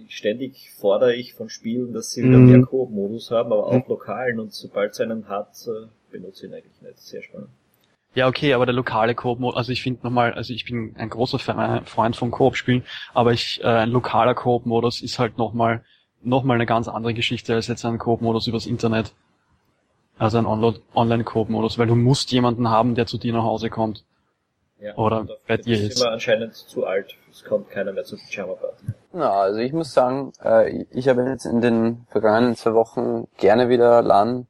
Ständig 0.10 0.72
fordere 0.78 1.16
ich 1.16 1.34
von 1.34 1.50
Spielen, 1.50 1.94
dass 1.94 2.12
sie 2.12 2.24
wieder 2.24 2.38
Mhm. 2.38 2.46
mehr 2.52 2.62
Koop-Modus 2.62 3.32
haben, 3.32 3.52
aber 3.52 3.66
auch 3.68 3.88
lokalen 3.88 4.40
und 4.40 4.54
sobald 4.54 4.92
es 4.92 5.00
einen 5.00 5.28
hat, 5.28 5.50
äh, 5.68 5.88
benutze 6.12 6.46
ich 6.46 6.52
ihn 6.52 6.56
eigentlich 6.56 6.82
nicht. 6.82 7.00
Sehr 7.00 7.24
spannend. 7.24 7.50
Ja, 8.14 8.28
okay, 8.28 8.54
aber 8.54 8.66
der 8.66 8.76
lokale 8.76 9.16
Koop, 9.16 9.42
also 9.56 9.72
ich 9.72 9.82
finde 9.82 10.02
nochmal, 10.04 10.34
also 10.34 10.54
ich 10.54 10.66
bin 10.66 10.94
ein 10.98 11.10
großer 11.10 11.40
Freund 11.86 12.16
von 12.16 12.30
Koop-Spielen, 12.30 12.84
aber 13.14 13.32
ich, 13.32 13.62
äh, 13.64 13.68
ein 13.68 13.90
lokaler 13.90 14.36
Koop-Modus 14.36 15.02
ist 15.02 15.18
halt 15.18 15.38
nochmal, 15.38 15.84
nochmal 16.22 16.56
eine 16.56 16.66
ganz 16.66 16.88
andere 16.90 17.14
Geschichte 17.14 17.56
als 17.56 17.68
jetzt 17.68 17.86
ein 17.86 17.98
Koop-Modus 17.98 18.48
übers 18.48 18.66
Internet. 18.68 19.14
Also 20.22 20.38
ein 20.38 20.46
Online-Koop-Modus, 20.46 21.80
weil 21.80 21.88
du 21.88 21.96
musst 21.96 22.32
jemanden 22.32 22.70
haben, 22.70 22.94
der 22.94 23.08
zu 23.08 23.18
dir 23.18 23.34
nach 23.34 23.44
Hause 23.44 23.72
kommt. 23.72 24.06
Ja, 24.80 24.96
Oder 24.96 25.26
bei 25.48 25.58
das 25.58 25.66
dir 25.66 25.74
ist 25.78 25.82
jetzt? 25.82 26.00
immer 26.00 26.12
anscheinend 26.12 26.54
zu 26.56 26.86
alt. 26.86 27.16
Es 27.32 27.44
kommt 27.44 27.72
keiner 27.72 27.92
mehr 27.92 28.04
zu 28.04 28.18
Pyjama 28.18 28.54
Party. 28.54 28.86
Na, 29.14 29.32
also 29.32 29.58
ich 29.58 29.74
muss 29.74 29.96
sagen, 29.96 30.32
äh, 30.44 30.86
ich 30.92 31.08
habe 31.08 31.24
jetzt 31.24 31.46
in 31.46 31.60
den 31.62 32.06
vergangenen 32.12 32.56
zwei 32.56 32.76
Wochen 32.76 33.30
gerne 33.38 33.70
wieder 33.70 34.04
LAN 34.04 34.46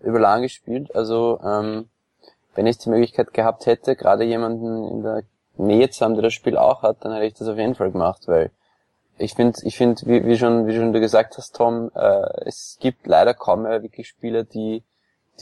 über 0.00 0.20
LAN 0.20 0.42
gespielt. 0.42 0.94
Also 0.94 1.40
ähm, 1.44 1.88
wenn 2.54 2.68
ich 2.68 2.78
die 2.78 2.90
Möglichkeit 2.90 3.34
gehabt 3.34 3.66
hätte, 3.66 3.96
gerade 3.96 4.22
jemanden 4.22 4.84
in 4.84 5.02
der 5.02 5.24
Nähe 5.56 5.90
zu 5.90 6.04
haben, 6.04 6.14
der 6.14 6.22
das 6.22 6.34
Spiel 6.34 6.56
auch 6.56 6.82
hat, 6.82 7.04
dann 7.04 7.12
hätte 7.12 7.26
ich 7.26 7.34
das 7.34 7.48
auf 7.48 7.58
jeden 7.58 7.74
Fall 7.74 7.90
gemacht, 7.90 8.28
weil 8.28 8.52
ich 9.18 9.34
finde, 9.34 9.58
ich 9.64 9.76
finde, 9.76 10.02
wie, 10.06 10.24
wie 10.24 10.38
schon, 10.38 10.68
wie 10.68 10.76
schon 10.76 10.92
du 10.92 11.00
gesagt 11.00 11.36
hast, 11.36 11.56
Tom, 11.56 11.90
äh, 11.96 12.44
es 12.44 12.76
gibt 12.80 13.08
leider 13.08 13.34
kaum 13.34 13.62
mehr 13.62 13.82
wirklich 13.82 14.06
Spiele, 14.06 14.44
die 14.44 14.84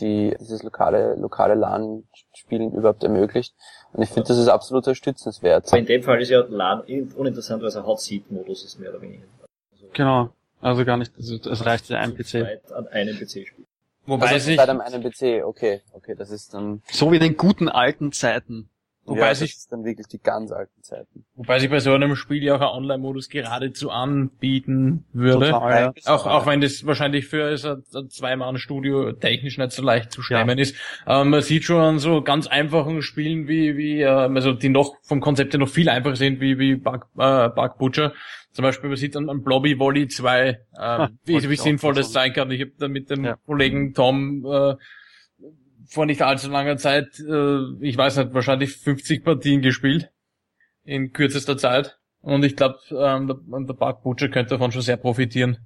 die 0.00 0.36
dieses 0.40 0.62
lokale 0.62 1.14
lokale 1.16 1.54
LAN-Spielen 1.54 2.72
überhaupt 2.72 3.02
ermöglicht. 3.04 3.54
Und 3.92 4.02
ich 4.02 4.10
finde, 4.10 4.28
das 4.28 4.38
ist 4.38 4.48
absolut 4.48 4.84
unterstützenswert. 4.84 5.68
Aber 5.68 5.78
in 5.78 5.86
dem 5.86 6.02
Fall 6.02 6.20
ist 6.20 6.30
ja 6.30 6.44
LAN 6.48 6.80
uninteressant, 7.16 7.62
weil 7.62 7.68
es 7.68 7.76
ein 7.76 7.86
Hot-Seat-Modus 7.86 8.64
ist, 8.64 8.80
mehr 8.80 8.90
oder 8.90 9.00
weniger. 9.02 9.24
Also, 9.72 9.86
Genau. 9.92 10.30
Also 10.60 10.84
gar 10.84 10.96
nicht, 10.96 11.12
also 11.16 11.36
es 11.36 11.66
reicht 11.66 11.90
ja 11.90 11.98
ein 11.98 12.14
PC. 12.16 12.46
An 12.72 12.88
einem 12.88 13.16
PC 13.16 13.46
spielen. 13.46 13.66
Wobei 14.06 14.28
also 14.28 14.46
sich, 14.46 14.56
bei 14.56 14.64
einem 14.64 14.80
einen 14.80 15.02
PC, 15.02 15.44
okay, 15.44 15.82
okay, 15.92 16.14
das 16.14 16.30
ist 16.30 16.54
dann 16.54 16.82
So 16.90 17.10
wie 17.10 17.16
in 17.16 17.22
den 17.22 17.36
guten 17.36 17.68
alten 17.68 18.12
Zeiten. 18.12 18.68
Wobei 19.04 19.20
ja, 19.20 19.28
das 19.28 19.38
sich, 19.40 19.52
ist 19.52 19.72
dann 19.72 19.84
wirklich 19.84 20.06
die 20.08 20.18
ganz 20.18 20.50
alten 20.52 20.82
Zeiten. 20.82 21.24
wobei 21.34 21.58
sich 21.58 21.70
bei 21.70 21.80
so 21.80 21.92
einem 21.92 22.16
Spiel 22.16 22.42
ja 22.42 22.56
auch 22.56 22.60
ein 22.60 22.82
Online-Modus 22.82 23.28
geradezu 23.28 23.90
anbieten 23.90 25.04
würde. 25.12 25.50
Total, 25.50 25.92
ja. 25.96 26.12
Auch, 26.12 26.26
auch 26.26 26.46
wenn 26.46 26.60
das 26.60 26.84
wahrscheinlich 26.86 27.26
für 27.26 27.56
so 27.56 27.76
ein 27.94 28.10
Zwei-Mann-Studio 28.10 29.12
technisch 29.12 29.58
nicht 29.58 29.72
so 29.72 29.82
leicht 29.82 30.12
zu 30.12 30.22
stemmen 30.22 30.58
ist. 30.58 30.76
Aber 31.04 31.24
man 31.24 31.42
sieht 31.42 31.64
schon 31.64 31.80
an 31.80 31.98
so 31.98 32.22
ganz 32.22 32.46
einfachen 32.46 33.02
Spielen 33.02 33.48
wie, 33.48 33.76
wie, 33.76 34.00
äh, 34.00 34.06
also 34.06 34.52
die 34.52 34.68
noch 34.68 34.96
vom 35.02 35.20
Konzept 35.20 35.52
her 35.52 35.60
noch 35.60 35.68
viel 35.68 35.88
einfacher 35.88 36.16
sind, 36.16 36.40
wie, 36.40 36.58
wie 36.58 36.76
Bug, 36.76 37.06
äh, 37.18 37.48
Bug 37.48 37.78
Butcher. 37.78 38.12
Zum 38.52 38.62
Beispiel, 38.62 38.88
man 38.88 38.96
sieht 38.96 39.16
an, 39.16 39.28
an 39.28 39.42
Blobby 39.42 39.78
Volley 39.80 40.06
2, 40.06 40.48
äh, 40.48 41.08
wie, 41.24 41.34
wollte 41.34 41.48
wie 41.50 41.54
ich 41.54 41.60
auch 41.60 41.64
sinnvoll 41.64 41.94
das 41.94 42.12
sein 42.12 42.32
kann. 42.32 42.50
Ich 42.52 42.60
habe 42.60 42.72
da 42.78 42.86
mit 42.86 43.10
dem 43.10 43.24
Ja. 43.24 43.36
Kollegen 43.46 43.94
Tom 43.94 44.46
äh, 44.46 44.74
vor 45.86 46.06
nicht 46.06 46.22
allzu 46.22 46.50
langer 46.50 46.76
Zeit, 46.76 47.18
äh, 47.20 47.58
ich 47.80 47.96
weiß 47.96 48.16
nicht, 48.16 48.34
wahrscheinlich 48.34 48.76
50 48.76 49.24
Partien 49.24 49.62
gespielt 49.62 50.10
in 50.84 51.12
kürzester 51.12 51.56
Zeit. 51.56 51.98
Und 52.20 52.44
ich 52.44 52.56
glaube, 52.56 52.78
ähm, 52.90 53.26
der, 53.26 53.36
der 53.36 53.74
Bug 53.74 54.02
Butcher 54.02 54.28
könnte 54.28 54.50
davon 54.50 54.72
schon 54.72 54.82
sehr 54.82 54.96
profitieren. 54.96 55.58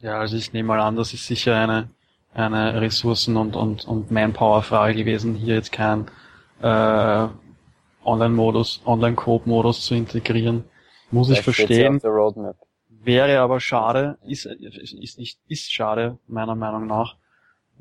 Ja, 0.00 0.18
also 0.18 0.36
ich 0.36 0.52
nehme 0.52 0.68
mal 0.68 0.80
an, 0.80 0.96
das 0.96 1.14
ist 1.14 1.26
sicher 1.26 1.56
eine, 1.56 1.90
eine 2.34 2.80
Ressourcen- 2.80 3.36
und, 3.36 3.54
und, 3.54 3.84
und 3.84 4.10
Manpower-Frage 4.10 4.96
gewesen, 4.96 5.36
hier 5.36 5.54
jetzt 5.54 5.70
kein 5.70 6.06
äh, 6.60 7.28
Online-Modus, 8.04 8.82
Online-Coop-Modus 8.84 9.84
zu 9.86 9.94
integrieren. 9.94 10.64
Muss 11.12 11.30
ich 11.30 11.42
verstehen. 11.42 11.96
Auf 11.96 12.02
der 12.02 12.10
Roadmap. 12.10 12.56
Wäre 12.88 13.40
aber 13.40 13.60
schade, 13.60 14.18
ist, 14.26 14.46
ist, 14.46 14.92
ist 14.92 15.18
nicht, 15.18 15.38
ist 15.48 15.72
schade, 15.72 16.18
meiner 16.26 16.54
Meinung 16.54 16.86
nach, 16.86 17.16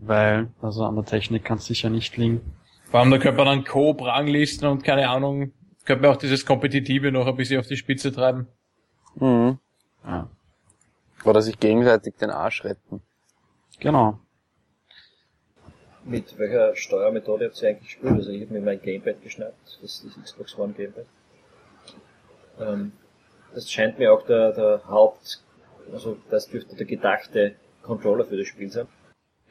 weil, 0.01 0.50
also 0.62 0.84
an 0.84 0.96
der 0.96 1.05
Technik 1.05 1.46
kann 1.46 1.60
es 1.60 1.65
sicher 1.65 1.89
nicht 1.89 2.17
liegen. 2.17 2.41
Vor 2.89 3.00
allem, 3.00 3.12
da 3.12 3.20
könnte 3.20 3.38
man 3.38 3.46
dann 3.46 3.63
Coop 3.63 4.01
ranglisten 4.01 4.67
und 4.67 4.84
keine 4.84 5.10
Ahnung, 5.10 5.53
könnte 5.86 6.01
man 6.01 6.12
auch 6.12 6.17
dieses 6.20 6.46
Kompetitive 6.46 7.12
noch 7.12 7.27
ein 7.27 7.36
bisschen 7.36 7.60
auf 7.60 7.67
die 7.67 7.77
Spitze 7.77 8.12
treiben. 8.12 8.48
Mhm. 9.15 9.60
Ja. 10.03 10.29
Oder 11.24 11.41
sich 11.41 11.60
gegenseitig 11.60 12.15
den 12.15 12.31
Arsch 12.31 12.63
retten. 12.63 13.01
Genau. 13.79 14.20
Mit 16.03 16.38
welcher 16.39 16.75
Steuermethode 16.75 17.46
habt 17.46 17.62
ihr 17.62 17.70
eigentlich 17.70 18.00
gespielt? 18.00 18.13
Also 18.13 18.31
ich 18.31 18.41
habe 18.41 18.53
mir 18.53 18.62
mein 18.62 18.81
Gamepad 18.81 19.22
geschnappt, 19.22 19.79
das 19.81 20.03
ist 20.03 20.24
Xbox 20.24 20.58
One 20.58 20.74
Gamepad. 20.74 21.05
Ähm, 22.60 22.93
das 23.53 23.70
scheint 23.72 24.00
mir 24.00 24.12
auch 24.12 24.25
der, 24.25 24.51
der 24.51 24.81
Haupt, 24.88 25.43
also 25.93 26.17
das 26.31 26.48
dürfte 26.48 26.75
der 26.75 26.88
gedachte 26.88 27.55
Controller 27.84 28.25
für 28.25 28.38
das 28.38 28.48
Spiel 28.48 28.72
sein. 28.72 28.88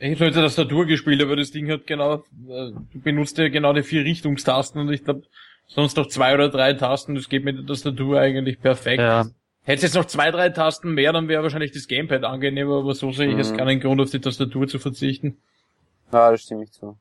Ich 0.02 0.12
habe 0.14 0.26
heute 0.30 0.40
das 0.40 0.54
Tastatur 0.56 0.86
gespielt, 0.86 1.22
aber 1.22 1.36
das 1.36 1.50
Ding 1.50 1.70
hat 1.70 1.86
genau, 1.86 2.14
äh, 2.14 2.20
du 2.48 3.00
benutzt 3.04 3.36
ja 3.36 3.48
genau 3.50 3.74
die 3.74 3.82
vier 3.82 4.02
Richtungstasten 4.02 4.80
und 4.80 4.90
ich 4.90 5.04
glaube, 5.04 5.24
sonst 5.66 5.96
noch 5.98 6.06
zwei 6.06 6.32
oder 6.34 6.48
drei 6.48 6.72
Tasten, 6.72 7.14
das 7.14 7.28
geht 7.28 7.44
mit 7.44 7.58
der 7.58 7.66
Tastatur 7.66 8.18
eigentlich 8.18 8.60
perfekt. 8.60 9.00
Ja, 9.00 9.26
Hätte 9.62 9.82
jetzt 9.82 9.94
noch 9.94 10.06
zwei, 10.06 10.30
drei 10.30 10.48
Tasten 10.48 10.94
mehr, 10.94 11.12
dann 11.12 11.28
wäre 11.28 11.42
wahrscheinlich 11.42 11.72
das 11.72 11.86
Gamepad 11.86 12.24
angenehmer, 12.24 12.78
aber 12.78 12.94
so 12.94 13.12
sehe 13.12 13.28
ich 13.28 13.36
jetzt 13.36 13.52
Mhm. 13.52 13.56
keinen 13.58 13.80
Grund, 13.80 14.00
auf 14.00 14.10
die 14.10 14.20
Tastatur 14.20 14.66
zu 14.66 14.78
verzichten. 14.78 15.36
Ja, 16.12 16.30
das 16.30 16.42
stimme 16.44 16.64
ich 16.64 16.72
zu. 16.72 16.96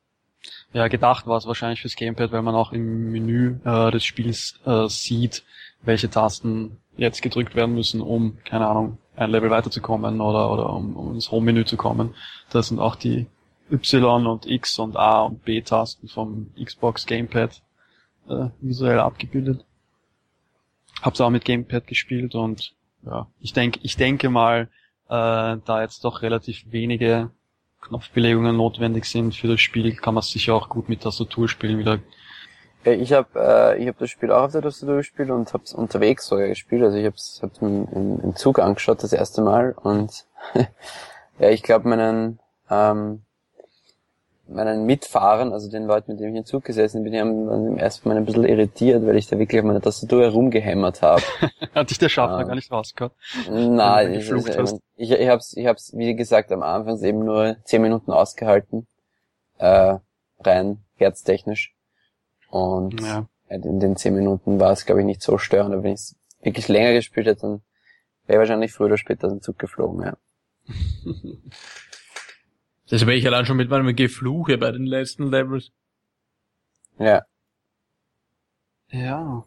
Ja, 0.74 0.90
gedacht 0.90 1.26
war 1.26 1.38
es 1.38 1.48
wahrscheinlich 1.48 1.80
fürs 1.82 1.96
Gamepad, 1.96 2.34
weil 2.34 2.42
man 2.42 2.56
auch 2.56 2.74
im 2.74 3.12
Menü 3.14 3.56
äh, 3.64 3.92
des 3.92 4.04
Spiels 4.04 4.60
äh, 4.66 4.88
sieht, 4.90 5.44
welche 5.84 6.10
Tasten 6.10 6.78
jetzt 6.98 7.22
gedrückt 7.22 7.56
werden 7.56 7.76
müssen, 7.76 8.02
um, 8.02 8.38
keine 8.44 8.68
Ahnung, 8.68 8.98
ein 9.20 9.32
Level 9.32 9.50
weiterzukommen 9.50 10.22
oder, 10.22 10.50
oder 10.52 10.74
um, 10.74 10.96
um 10.96 11.14
ins 11.14 11.30
Home-Menü 11.32 11.66
zu 11.66 11.78
kommen. 11.78 12.16
Das 12.50 12.70
sind 12.70 12.80
auch 12.80 12.96
die 12.96 13.28
Y 13.72 14.26
und 14.26 14.46
X 14.46 14.80
und 14.80 14.96
A 14.96 15.24
und 15.24 15.44
B-Tasten 15.44 16.08
vom 16.08 16.52
Xbox 16.62 17.06
Gamepad 17.06 17.62
äh, 18.30 18.48
visuell 18.62 19.00
abgebildet. 19.00 19.66
Hab's 21.02 21.22
auch 21.22 21.30
mit 21.30 21.46
Gamepad 21.46 21.86
gespielt 21.86 22.34
und 22.34 22.74
ja, 23.06 23.28
ich 23.40 23.54
denke, 23.54 23.80
ich 23.84 23.96
denke 23.98 24.30
mal, 24.30 24.70
äh, 25.08 25.58
da 25.66 25.82
jetzt 25.82 26.04
doch 26.04 26.22
relativ 26.22 26.66
wenige 26.72 27.32
Knopfbelegungen 27.82 28.56
notwendig 28.56 29.06
sind 29.06 29.36
für 29.36 29.48
das 29.48 29.62
Spiel, 29.62 29.96
kann 29.96 30.14
man 30.14 30.24
sicher 30.24 30.56
auch 30.56 30.70
gut 30.70 30.90
mit 30.90 31.02
Tastatur 31.02 31.48
spielen 31.48 31.80
wieder. 31.80 31.96
Ja, 31.96 32.02
ich 32.84 33.14
habe 33.14 33.28
äh, 33.36 33.82
ich 33.82 33.88
hab 33.88 33.98
das 33.98 34.10
Spiel 34.10 34.32
auch 34.32 34.44
auf 34.44 34.52
der 34.52 34.62
Tastatur 34.62 34.98
gespielt 34.98 35.30
und 35.30 35.54
hab's 35.54 35.74
unterwegs 35.74 36.28
sogar 36.28 36.48
gespielt. 36.48 36.84
Also 36.84 36.98
ich 36.98 37.06
hab's, 37.06 37.40
hab's 37.42 37.60
im, 37.62 37.88
im, 37.92 38.20
im 38.22 38.36
Zug 38.36 38.60
angeschaut 38.60 39.04
das 39.04 39.14
erste 39.14 39.42
Mal 39.42 39.74
und 39.74 40.26
ja, 41.40 41.50
ich 41.50 41.64
glaube 41.64 41.90
meinen 41.90 42.40
ähm, 42.70 43.24
meinen 44.50 44.86
Mitfahrern, 44.86 45.54
also 45.54 45.70
den 45.70 45.86
Leuten, 45.86 46.12
mit 46.12 46.20
denen 46.20 46.34
ich 46.34 46.40
im 46.40 46.46
Zug 46.46 46.64
gesessen 46.64 47.04
bin, 47.04 47.14
die 47.14 47.20
haben 47.20 47.48
dann 47.48 47.68
im 47.68 47.78
ersten 47.78 48.10
Mal 48.10 48.18
ein 48.18 48.26
bisschen 48.26 48.46
irritiert, 48.46 49.06
weil 49.06 49.16
ich 49.18 49.28
da 49.28 49.38
wirklich 49.38 49.62
auf 49.62 49.68
meiner 49.68 49.82
Tastatur 49.82 50.24
herumgehämmert 50.24 51.02
habe. 51.02 51.22
Hat 51.76 51.90
dich 51.90 52.00
der 52.00 52.10
Schaffner 52.10 52.38
Ah. 52.40 52.44
gar 52.44 52.56
nicht 52.56 52.72
rausgehört. 52.72 53.14
Nein, 53.50 54.14
ich, 54.14 54.28
geflucht 54.28 54.58
hast. 54.58 54.80
ich, 54.96 55.12
ich 55.12 55.30
hab's, 55.30 55.56
ich 55.56 55.68
hab's, 55.68 55.94
wie 55.96 56.16
gesagt, 56.16 56.52
am 56.52 56.64
Anfang 56.64 57.00
eben 57.04 57.20
nur 57.24 57.58
zehn 57.64 57.82
Minuten 57.82 58.12
ausgehalten, 58.12 58.88
äh, 59.60 59.98
rein 60.40 60.84
herztechnisch. 60.96 61.76
Und 62.50 63.00
Ja. 63.02 63.28
in 63.50 63.80
den 63.80 63.96
zehn 63.96 64.16
Minuten 64.16 64.60
war 64.60 64.72
es, 64.72 64.86
glaube 64.86 65.02
ich, 65.02 65.06
nicht 65.06 65.22
so 65.22 65.38
störend, 65.38 65.74
aber 65.74 65.84
wenn 65.84 65.94
ich 65.94 66.00
es 66.02 66.16
wirklich 66.42 66.68
länger 66.68 66.94
gespielt 66.94 67.28
hätte, 67.28 67.42
dann 67.42 67.62
wäre 68.26 68.38
ich 68.38 68.50
wahrscheinlich 68.50 68.72
früher 68.74 68.88
oder 68.88 68.98
später 68.98 69.28
aus 69.28 69.34
dem 69.34 69.42
Zug 69.42 69.60
geflogen, 69.60 70.04
ja. 70.06 70.18
Das 72.90 73.02
wäre 73.02 73.14
ich 73.16 73.28
allein 73.28 73.46
schon 73.46 73.58
mit 73.58 73.70
meinem 73.70 73.96
Gefluche 73.96 74.58
bei 74.58 74.72
den 74.72 74.86
letzten 74.88 75.30
Levels. 75.30 75.72
Ja. 76.98 77.24
Ja. 78.90 79.46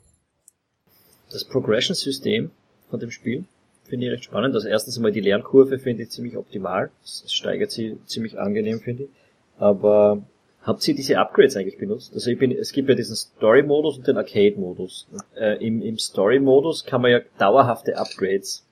Das 1.31 1.45
Progression-System 1.45 2.53
von 2.89 3.01
dem 3.01 3.11
Spiel 3.11 3.45
finde 3.85 4.07
ich 4.07 4.13
recht 4.13 4.25
spannend. 4.25 4.55
Also 4.55 4.69
erstens 4.69 4.97
einmal 4.97 5.11
die 5.11 5.21
Lernkurve 5.21 5.81
finde 5.81 6.05
ich 6.05 6.11
ziemlich 6.11 6.37
optimal. 6.37 6.93
Es 7.03 7.25
es 7.25 7.33
steigert 7.33 7.73
sie 7.73 7.99
ziemlich 8.07 8.39
angenehm, 8.39 8.79
finde 8.81 9.05
ich. 9.05 9.11
Aber 9.59 10.23
habt 10.63 10.87
ihr 10.87 10.95
diese 10.95 11.19
Upgrades 11.19 11.57
eigentlich 11.57 11.79
benutzt? 11.79 12.13
Also 12.15 12.31
ich 12.31 12.39
bin, 12.39 12.53
es 12.53 12.73
gibt 12.73 12.89
ja 12.89 12.95
diesen 12.95 13.17
Story-Modus 13.17 13.99
und 13.99 14.07
den 14.07 14.17
Arcade-Modus. 14.17 15.09
Äh, 15.37 15.65
Im 15.67 15.83
im 15.83 15.99
Story-Modus 15.99 16.85
kann 16.85 17.03
man 17.03 17.11
ja 17.11 17.21
dauerhafte 17.39 17.97
Upgrades 17.97 18.67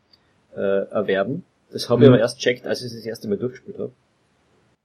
äh, 0.57 0.61
erwerben. 0.61 1.45
Das 1.73 1.89
habe 1.89 2.03
ich 2.03 2.09
Mhm. 2.09 2.15
aber 2.15 2.21
erst 2.21 2.39
checkt, 2.41 2.67
als 2.67 2.81
ich 2.81 2.87
es 2.87 2.95
das 2.95 3.07
erste 3.07 3.29
Mal 3.29 3.39
durchgespielt 3.39 3.79
habe. 3.79 3.93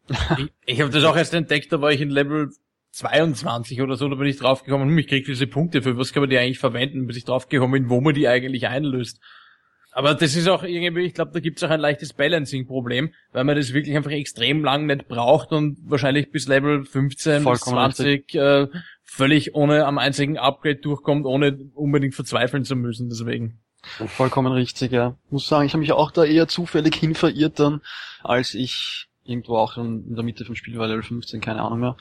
Ich, 0.38 0.76
ich 0.76 0.82
habe 0.82 0.92
das 0.92 1.04
auch 1.04 1.16
erst 1.18 1.34
entdeckt, 1.34 1.72
da 1.72 1.82
war 1.82 1.92
ich 1.92 2.02
in 2.02 2.10
Level 2.10 2.50
22 2.92 3.82
oder 3.82 3.96
so, 3.96 4.08
da 4.08 4.16
bin 4.16 4.28
ich 4.28 4.38
draufgekommen, 4.38 4.88
hm, 4.88 4.98
ich 5.00 5.08
krieg 5.08 5.26
diese 5.26 5.48
Punkte, 5.48 5.82
für 5.82 5.98
was 5.98 6.14
kann 6.14 6.22
man 6.22 6.30
die 6.30 6.38
eigentlich 6.38 6.60
verwenden, 6.60 7.08
bis 7.08 7.18
ich 7.18 7.26
draufgekommen 7.26 7.82
bin, 7.82 7.90
wo 7.90 8.02
man 8.02 8.14
die 8.14 8.28
eigentlich 8.28 8.68
einlöst. 8.68 9.20
Aber 9.96 10.14
das 10.14 10.36
ist 10.36 10.50
auch 10.50 10.64
irgendwie, 10.64 11.04
ich 11.04 11.14
glaube, 11.14 11.32
da 11.32 11.40
gibt 11.40 11.58
es 11.58 11.64
auch 11.64 11.70
ein 11.70 11.80
leichtes 11.80 12.12
Balancing-Problem, 12.12 13.14
weil 13.32 13.44
man 13.46 13.56
das 13.56 13.72
wirklich 13.72 13.96
einfach 13.96 14.12
extrem 14.12 14.62
lang 14.62 14.88
nicht 14.88 15.08
braucht 15.08 15.54
und 15.54 15.78
wahrscheinlich 15.90 16.32
bis 16.32 16.50
Level 16.50 16.84
15 16.84 17.44
Vollkommen 17.44 17.88
bis 17.88 17.96
20 17.96 18.36
äh, 18.36 18.68
völlig 19.04 19.56
ohne 19.56 19.86
am 19.86 19.98
einzigen 19.98 20.38
Upgrade 20.38 20.76
durchkommt, 20.76 21.26
ohne 21.26 21.58
unbedingt 21.76 22.14
verzweifeln 22.14 22.66
zu 22.66 22.76
müssen. 22.76 23.08
Deswegen. 23.08 23.62
Vollkommen 24.08 24.52
richtig, 24.52 24.92
ja. 24.92 25.16
Muss 25.30 25.48
sagen, 25.48 25.66
ich 25.66 25.72
habe 25.72 25.80
mich 25.80 25.94
auch 25.94 26.12
da 26.12 26.26
eher 26.26 26.50
zufällig 26.50 26.96
hin 26.96 27.16
verirrt 27.16 27.62
dann, 27.62 27.80
als 28.22 28.54
ich 28.54 29.08
irgendwo 29.24 29.56
auch 29.56 29.78
in 29.78 30.14
der 30.14 30.26
Mitte 30.26 30.44
vom 30.44 30.56
Spiel 30.56 30.78
war, 30.78 30.88
Level 30.88 31.04
15, 31.04 31.40
keine 31.40 31.62
Ahnung 31.62 31.80
mehr. 31.80 31.96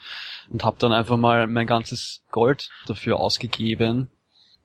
Und 0.49 0.65
habe 0.65 0.75
dann 0.79 0.91
einfach 0.91 1.15
mal 1.15 1.47
mein 1.47 1.65
ganzes 1.65 2.23
Gold 2.29 2.71
dafür 2.87 3.21
ausgegeben 3.21 4.09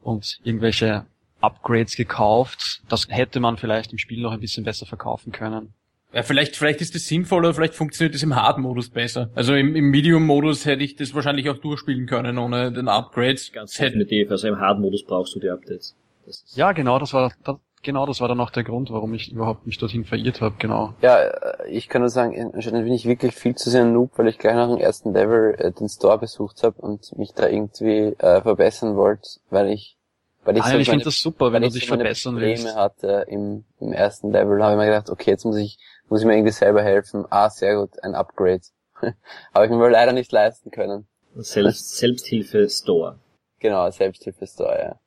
und 0.01 0.41
irgendwelche 0.43 1.07
Upgrades 1.41 1.97
gekauft. 1.97 2.83
Das 2.89 3.09
hätte 3.09 3.41
man 3.41 3.57
vielleicht 3.57 3.93
im 3.93 3.99
Spiel 3.99 4.21
noch 4.23 4.33
ein 4.33 4.41
bisschen 4.41 4.65
besser 4.65 4.87
verkaufen 4.87 5.33
können. 5.33 5.73
Ja, 6.13 6.25
vielleicht, 6.25 6.57
vielleicht 6.57 6.81
ist 6.81 6.95
das 6.95 7.07
sinnvoller, 7.07 7.55
vielleicht 7.55 7.75
funktioniert 7.75 8.15
das 8.15 8.23
im 8.25 8.35
Hard-Modus 8.35 8.91
besser. 8.91 9.31
Also 9.37 9.55
im, 9.55 9.77
im 9.77 9.91
Medium-Modus 9.91 10.67
hätte 10.67 10.83
ich 10.83 10.97
das 10.97 11.15
wahrscheinlich 11.15 11.49
auch 11.49 11.59
durchspielen 11.59 12.07
können 12.07 12.37
ohne 12.39 12.73
den 12.73 12.89
Upgrades. 12.89 13.53
Ganz 13.53 13.77
definitiv. 13.77 14.31
Also 14.31 14.49
im 14.49 14.59
Hard-Modus 14.59 15.05
brauchst 15.05 15.35
du 15.37 15.41
die 15.41 15.51
Updates. 15.51 15.97
Das 16.27 16.43
ist 16.43 16.57
Ja, 16.57 16.73
genau, 16.73 16.99
das 16.99 17.13
war 17.15 17.33
das, 17.45 17.57
genau 17.83 18.07
das 18.07 18.21
war 18.21 18.27
dann 18.27 18.41
auch 18.41 18.51
der 18.51 18.65
Grund, 18.65 18.91
warum 18.91 19.15
ich 19.15 19.31
überhaupt 19.31 19.67
mich 19.67 19.79
dorthin 19.79 20.05
verirrt 20.05 20.41
habe, 20.41 20.57
genau. 20.59 20.95
Ja, 21.01 21.17
äh, 21.23 21.69
ich 21.71 21.89
kann 21.89 22.03
nur 22.03 22.11
sagen, 22.11 22.35
anscheinend 22.55 22.85
bin 22.85 22.93
ich 22.93 23.07
wirklich 23.07 23.35
viel 23.35 23.55
zu 23.55 23.71
sehr 23.71 23.83
ein 23.83 23.93
Noob, 23.93 24.11
weil 24.17 24.27
ich 24.27 24.39
gleich 24.39 24.55
nach 24.55 24.69
dem 24.69 24.79
ersten 24.79 25.13
Level 25.13 25.55
äh, 25.59 25.71
den 25.71 25.89
Store 25.89 26.19
besucht 26.19 26.65
habe 26.65 26.81
und 26.83 27.17
mich 27.19 27.35
da 27.35 27.49
irgendwie 27.49 28.17
äh, 28.19 28.43
verbessern 28.43 28.97
wollte, 28.97 29.29
weil 29.51 29.69
ich 29.69 29.97
weil 30.45 30.57
ich, 30.57 30.63
Nein, 30.63 30.73
so 30.73 30.79
ich 30.79 30.89
finde 30.91 31.05
das 31.05 31.19
super, 31.21 31.53
wenn 31.53 31.63
du 31.63 31.69
ich 31.69 31.75
dich 31.75 31.87
so 31.87 31.95
verbessern 31.95 32.35
Probleme 32.35 32.65
willst. 32.65 32.77
hatte 32.77 33.27
im, 33.29 33.65
im 33.79 33.93
ersten 33.93 34.31
Level, 34.33 34.63
habe 34.63 34.73
ich 34.75 34.79
mir 34.79 34.87
gedacht, 34.87 35.11
okay, 35.11 35.31
jetzt 35.31 35.45
muss 35.45 35.57
ich 35.57 35.79
muss 36.09 36.21
ich 36.23 36.27
mir 36.27 36.35
irgendwie 36.35 36.53
selber 36.53 36.83
helfen. 36.83 37.25
Ah, 37.31 37.49
sehr 37.51 37.77
gut, 37.77 38.03
ein 38.03 38.15
Upgrade. 38.17 38.63
habe 39.55 39.65
ich 39.65 39.71
mir 39.71 39.79
wohl 39.79 39.91
leider 39.91 40.13
nicht 40.13 40.33
leisten 40.33 40.71
können. 40.71 41.07
Selbst, 41.37 41.97
Selbsthilfe-Store. 41.99 43.21
Genau, 43.61 43.89
Selbsthilfe-Store, 43.91 44.99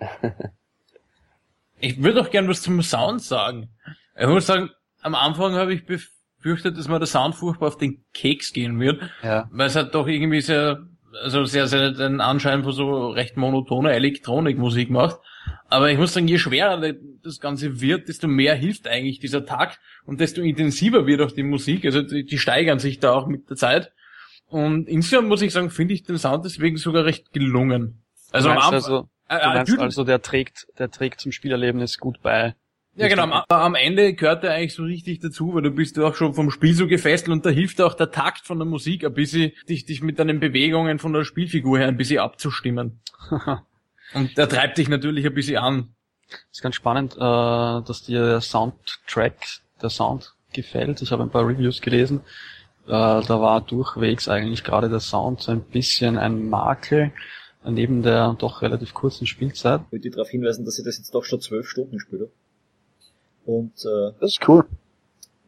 ja. 0.00 0.08
ich 1.78 2.02
würde 2.02 2.20
auch 2.20 2.30
gern 2.30 2.48
was 2.48 2.62
zum 2.62 2.82
Sound 2.82 3.22
sagen. 3.22 3.70
Ich 4.18 4.26
muss 4.26 4.46
sagen, 4.46 4.70
am 5.00 5.14
Anfang 5.14 5.54
habe 5.54 5.72
ich 5.72 5.86
befürchtet, 5.86 6.76
dass 6.76 6.88
mir 6.88 6.98
der 6.98 7.06
Sound 7.06 7.36
furchtbar 7.36 7.68
auf 7.68 7.76
den 7.76 8.04
Keks 8.12 8.52
gehen 8.52 8.80
wird, 8.80 9.00
Ja. 9.22 9.48
weil 9.52 9.68
es 9.68 9.76
hat 9.76 9.94
doch 9.94 10.08
irgendwie 10.08 10.40
sehr, 10.40 10.84
also 11.22 11.44
sehr, 11.44 11.66
sehr 11.66 11.92
den 11.92 12.20
Anschein 12.20 12.62
von 12.62 12.72
so 12.72 13.10
recht 13.10 13.36
monotoner 13.36 13.92
Elektronikmusik 13.92 14.90
macht. 14.90 15.18
Aber 15.68 15.90
ich 15.90 15.98
muss 15.98 16.14
sagen, 16.14 16.28
je 16.28 16.38
schwerer 16.38 16.94
das 17.22 17.40
Ganze 17.40 17.80
wird, 17.80 18.08
desto 18.08 18.26
mehr 18.26 18.54
hilft 18.54 18.88
eigentlich 18.88 19.18
dieser 19.18 19.44
Takt 19.44 19.80
und 20.04 20.20
desto 20.20 20.40
intensiver 20.40 21.06
wird 21.06 21.20
auch 21.20 21.32
die 21.32 21.42
Musik. 21.42 21.84
Also 21.84 22.02
die, 22.02 22.24
die 22.24 22.38
steigern 22.38 22.78
sich 22.78 23.00
da 23.00 23.12
auch 23.12 23.26
mit 23.26 23.50
der 23.50 23.56
Zeit. 23.56 23.92
Und 24.46 24.88
insgesamt 24.88 25.28
muss 25.28 25.42
ich 25.42 25.52
sagen, 25.52 25.70
finde 25.70 25.94
ich 25.94 26.04
den 26.04 26.18
Sound 26.18 26.44
deswegen 26.44 26.76
sogar 26.78 27.04
recht 27.04 27.32
gelungen. 27.32 28.02
Also 28.32 28.50
am 28.50 28.58
Anfang, 28.58 28.74
also, 28.74 29.08
äh, 29.28 29.36
äh, 29.36 29.78
also 29.78 30.04
der 30.04 30.22
trägt, 30.22 30.66
der 30.78 30.90
trägt 30.90 31.20
zum 31.20 31.32
Spielerlebnis 31.32 31.98
gut 31.98 32.20
bei. 32.22 32.54
Ja, 32.98 33.08
genau. 33.08 33.22
Am, 33.22 33.44
am 33.48 33.74
Ende 33.74 34.14
gehört 34.14 34.42
er 34.42 34.52
eigentlich 34.52 34.74
so 34.74 34.82
richtig 34.82 35.20
dazu, 35.20 35.54
weil 35.54 35.62
du 35.62 35.70
bist 35.70 35.98
auch 35.98 36.14
schon 36.14 36.34
vom 36.34 36.50
Spiel 36.50 36.74
so 36.74 36.86
gefesselt 36.88 37.30
und 37.30 37.46
da 37.46 37.50
hilft 37.50 37.80
auch 37.80 37.94
der 37.94 38.10
Takt 38.10 38.46
von 38.46 38.58
der 38.58 38.66
Musik 38.66 39.04
ein 39.04 39.14
bisschen, 39.14 39.52
dich, 39.68 39.86
dich 39.86 40.02
mit 40.02 40.18
deinen 40.18 40.40
Bewegungen 40.40 40.98
von 40.98 41.12
der 41.12 41.24
Spielfigur 41.24 41.78
her 41.78 41.88
ein 41.88 41.96
bisschen 41.96 42.18
abzustimmen. 42.18 43.00
Und 44.14 44.38
der 44.38 44.48
treibt 44.48 44.78
dich 44.78 44.88
natürlich 44.88 45.26
ein 45.26 45.34
bisschen 45.34 45.58
an. 45.58 45.94
ist 46.50 46.62
ganz 46.62 46.74
spannend, 46.76 47.14
äh, 47.14 47.18
dass 47.18 48.04
dir 48.06 48.24
der 48.24 48.40
Soundtrack, 48.40 49.34
der 49.82 49.90
Sound 49.90 50.32
gefällt. 50.54 51.02
Ich 51.02 51.12
habe 51.12 51.22
ein 51.22 51.30
paar 51.30 51.46
Reviews 51.46 51.82
gelesen. 51.82 52.22
Äh, 52.86 52.90
da 52.90 53.40
war 53.40 53.60
durchwegs 53.60 54.26
eigentlich 54.26 54.64
gerade 54.64 54.88
der 54.88 55.00
Sound 55.00 55.42
so 55.42 55.52
ein 55.52 55.60
bisschen 55.60 56.16
ein 56.16 56.48
Makel 56.48 57.12
neben 57.64 58.02
der 58.02 58.34
doch 58.38 58.62
relativ 58.62 58.94
kurzen 58.94 59.26
Spielzeit. 59.26 59.82
Ich 59.86 59.92
würde 59.92 60.10
darauf 60.10 60.30
hinweisen, 60.30 60.64
dass 60.64 60.78
ich 60.78 60.84
das 60.84 60.96
jetzt 60.96 61.14
doch 61.14 61.24
schon 61.24 61.40
zwölf 61.40 61.68
Stunden 61.68 62.00
spiele. 62.00 62.30
Und 63.48 63.72
äh, 63.86 64.12
Das 64.20 64.32
ist 64.32 64.46
cool. 64.46 64.66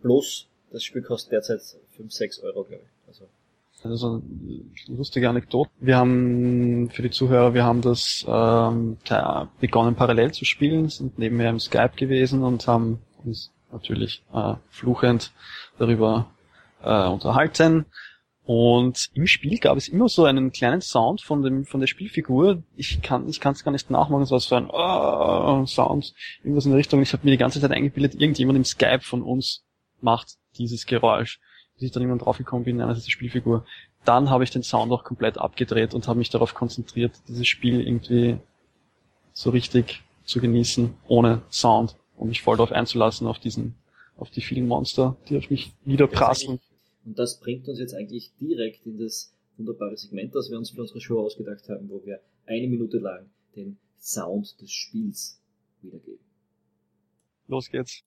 bloß 0.01 0.47
das 0.73 0.83
Spiel 0.85 1.03
kostet 1.03 1.33
derzeit 1.33 1.61
5, 1.97 2.11
6 2.11 2.41
Euro, 2.45 2.65
glaube 2.65 2.85
ich. 2.85 3.09
Also 3.09 3.27
Also 3.83 4.23
lustige 4.87 5.29
Anekdote. 5.29 5.71
Wir 5.81 5.99
haben 5.99 6.89
für 6.91 7.03
die 7.03 7.11
Zuhörer, 7.11 7.53
wir 7.53 7.65
haben 7.65 7.83
das 7.83 8.25
ähm, 8.27 8.97
begonnen 9.61 9.97
parallel 9.97 10.33
zu 10.33 10.47
spielen, 10.47 10.89
sind 10.89 11.19
nebenher 11.19 11.51
im 11.51 11.61
Skype 11.61 11.93
gewesen 11.97 12.43
und 12.43 12.67
haben 12.67 13.01
uns 13.23 13.53
natürlich 13.71 14.25
äh, 14.33 14.55
fluchend 14.71 15.33
darüber 15.79 16.31
äh, 16.83 17.07
unterhalten. 17.07 17.85
Und 18.53 19.11
im 19.15 19.29
Spiel 19.29 19.61
gab 19.61 19.77
es 19.77 19.87
immer 19.87 20.09
so 20.09 20.25
einen 20.25 20.51
kleinen 20.51 20.81
Sound 20.81 21.21
von 21.21 21.41
dem 21.43 21.65
von 21.67 21.79
der 21.79 21.87
Spielfigur. 21.87 22.65
Ich 22.75 23.01
kann 23.01 23.29
ich 23.29 23.39
kann 23.39 23.53
es 23.53 23.63
gar 23.63 23.71
nicht 23.71 23.91
nachmachen. 23.91 24.25
Es 24.25 24.33
war 24.33 24.41
so 24.41 24.57
ein 24.57 24.69
oh, 24.69 25.65
Sound, 25.67 26.13
irgendwas 26.43 26.65
in 26.65 26.73
der 26.73 26.79
Richtung. 26.79 27.01
Ich 27.01 27.13
habe 27.13 27.25
mir 27.25 27.31
die 27.31 27.37
ganze 27.37 27.61
Zeit 27.61 27.71
eingebildet, 27.71 28.21
irgendjemand 28.21 28.57
im 28.57 28.65
Skype 28.65 29.03
von 29.03 29.23
uns 29.23 29.63
macht 30.01 30.35
dieses 30.59 30.87
Geräusch. 30.87 31.39
Bis 31.75 31.85
ich 31.85 31.93
dann 31.93 32.03
irgendwann 32.03 32.25
draufgekommen 32.25 32.65
bin, 32.65 32.79
nein, 32.79 32.89
das 32.89 32.99
ist 32.99 33.07
die 33.07 33.13
Spielfigur. 33.13 33.65
Dann 34.05 34.31
habe 34.31 34.43
ich 34.43 34.51
den 34.51 34.65
Sound 34.65 34.91
auch 34.91 35.05
komplett 35.05 35.39
abgedreht 35.39 35.95
und 35.95 36.09
habe 36.09 36.19
mich 36.19 36.31
darauf 36.31 36.53
konzentriert, 36.53 37.13
dieses 37.29 37.47
Spiel 37.47 37.81
irgendwie 37.81 38.39
so 39.33 39.51
richtig 39.51 40.03
zu 40.25 40.41
genießen, 40.41 40.93
ohne 41.07 41.43
Sound, 41.53 41.95
um 42.17 42.27
mich 42.27 42.43
voll 42.43 42.57
darauf 42.57 42.73
einzulassen, 42.73 43.29
auf 43.29 43.39
diesen, 43.39 43.77
auf 44.17 44.29
die 44.31 44.41
vielen 44.41 44.67
Monster, 44.67 45.17
die 45.29 45.39
auf 45.39 45.51
mich 45.51 45.73
niederprasseln. 45.85 46.59
Und 47.05 47.19
das 47.19 47.41
bringt 47.41 47.69
uns 47.69 47.79
jetzt 47.79 47.95
eigentlich 47.95 48.33
direkt 48.41 48.87
in 48.87 48.99
das 48.99 49.33
wunderbare 49.57 49.97
Segment, 49.97 50.35
das 50.35 50.51
wir 50.51 50.59
uns 50.59 50.71
für 50.71 50.81
unsere 50.81 51.01
Show 51.01 51.21
ausgedacht 51.21 51.69
haben, 51.69 51.89
wo 51.89 52.05
wir 52.05 52.21
eine 52.47 52.69
Minute 52.69 52.99
lang 52.99 53.31
den 53.57 53.79
Sound 53.99 54.61
des 54.61 54.73
Spiels 54.73 55.41
wiedergeben. 55.83 56.25
Los 57.49 57.69
geht's. 57.69 58.03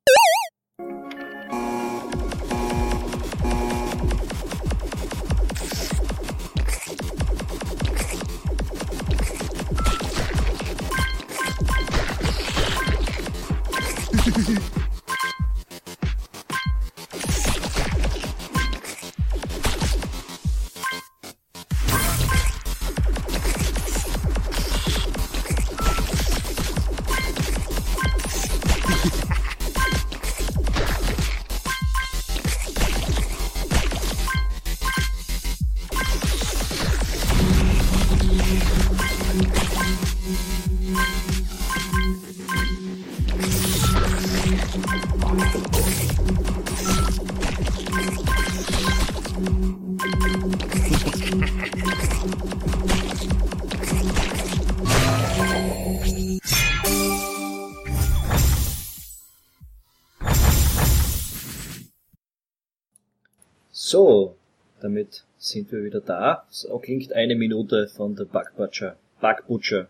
Sind 65.54 65.72
wir 65.72 65.84
wieder 65.84 66.02
da. 66.02 66.46
So 66.50 66.78
klingt 66.80 67.14
eine 67.14 67.36
Minute 67.36 67.88
von 67.88 68.16
der 68.16 68.26
Bug 68.26 68.52
Butcher. 68.58 68.98
Bug 69.22 69.48
Butcher. 69.48 69.88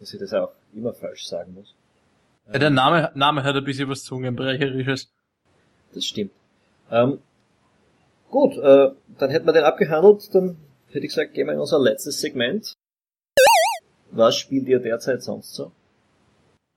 Dass 0.00 0.14
ich 0.14 0.20
das 0.20 0.32
auch 0.32 0.52
immer 0.74 0.92
falsch 0.92 1.26
sagen 1.26 1.54
muss. 1.54 1.74
Ja, 2.52 2.58
der 2.58 2.70
Name, 2.70 3.10
Name 3.14 3.42
hat 3.42 3.56
ein 3.56 3.64
bisschen 3.64 3.88
was 3.88 4.04
Zungenbrecherisches. 4.04 5.12
Das 5.92 6.04
stimmt. 6.04 6.32
Ähm, 6.90 7.18
gut, 8.30 8.56
äh, 8.56 8.90
dann 9.18 9.30
hätten 9.30 9.46
wir 9.46 9.52
den 9.52 9.64
abgehandelt. 9.64 10.34
Dann 10.34 10.56
hätte 10.88 11.00
ich 11.00 11.08
gesagt, 11.08 11.34
gehen 11.34 11.46
wir 11.46 11.54
in 11.54 11.60
unser 11.60 11.80
letztes 11.80 12.20
Segment. 12.20 12.74
Was 14.10 14.36
spielt 14.36 14.68
ihr 14.68 14.78
derzeit 14.78 15.22
sonst 15.22 15.54
so? 15.54 15.72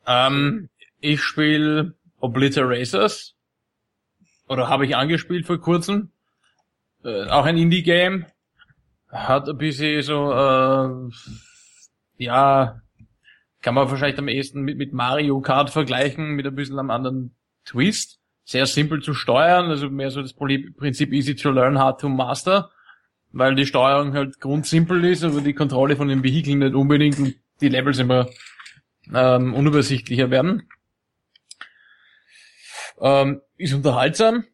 Ähm, 0.08 0.70
ich 1.00 1.22
spiele 1.22 1.94
Obliteracers. 2.20 3.36
Oder 4.48 4.68
habe 4.68 4.86
ich 4.86 4.96
angespielt 4.96 5.46
vor 5.46 5.60
kurzem. 5.60 6.12
Äh, 7.04 7.26
auch 7.28 7.46
ein 7.46 7.58
Indie-Game. 7.58 8.26
Hat 9.10 9.50
ein 9.50 9.58
bisschen 9.58 10.02
so, 10.04 10.32
äh, 10.32 11.10
ja, 12.18 12.82
kann 13.62 13.74
man 13.74 13.90
wahrscheinlich 13.90 14.20
am 14.20 14.28
ehesten 14.28 14.62
mit, 14.62 14.78
mit 14.78 14.94
Mario 14.94 15.42
Kart 15.42 15.70
vergleichen, 15.70 16.32
mit 16.32 16.46
ein 16.46 16.56
bisschen 16.56 16.78
einem 16.80 16.92
anderen 16.92 17.36
Twist. 17.66 18.20
Sehr 18.44 18.66
simpel 18.66 19.02
zu 19.02 19.14
steuern, 19.14 19.70
also 19.70 19.90
mehr 19.90 20.12
so 20.12 20.22
das 20.22 20.34
Prinzip 20.34 21.14
easy 21.14 21.36
to 21.36 21.52
learn, 21.52 21.78
hard 21.78 22.02
to 22.02 22.10
master, 22.10 22.72
weil 23.32 23.54
die 23.54 23.66
Steuerung 23.66 24.14
halt 24.14 24.40
grundsimpel 24.40 25.06
ist, 25.06 25.24
aber 25.24 25.42
die 25.42 25.54
Kontrolle 25.54 25.96
von 25.96 26.08
den 26.08 26.24
Vehikeln 26.24 26.60
nicht 26.60 26.74
unbedingt 26.74 27.20
und 27.20 27.36
die 27.62 27.70
Levels 27.70 28.00
immer 28.00 28.28
ähm, 29.14 29.54
unübersichtlicher 29.54 30.32
werden. 30.32 30.68
Ähm, 33.00 33.42
ist 33.58 33.74
unterhaltsam, 33.74 34.46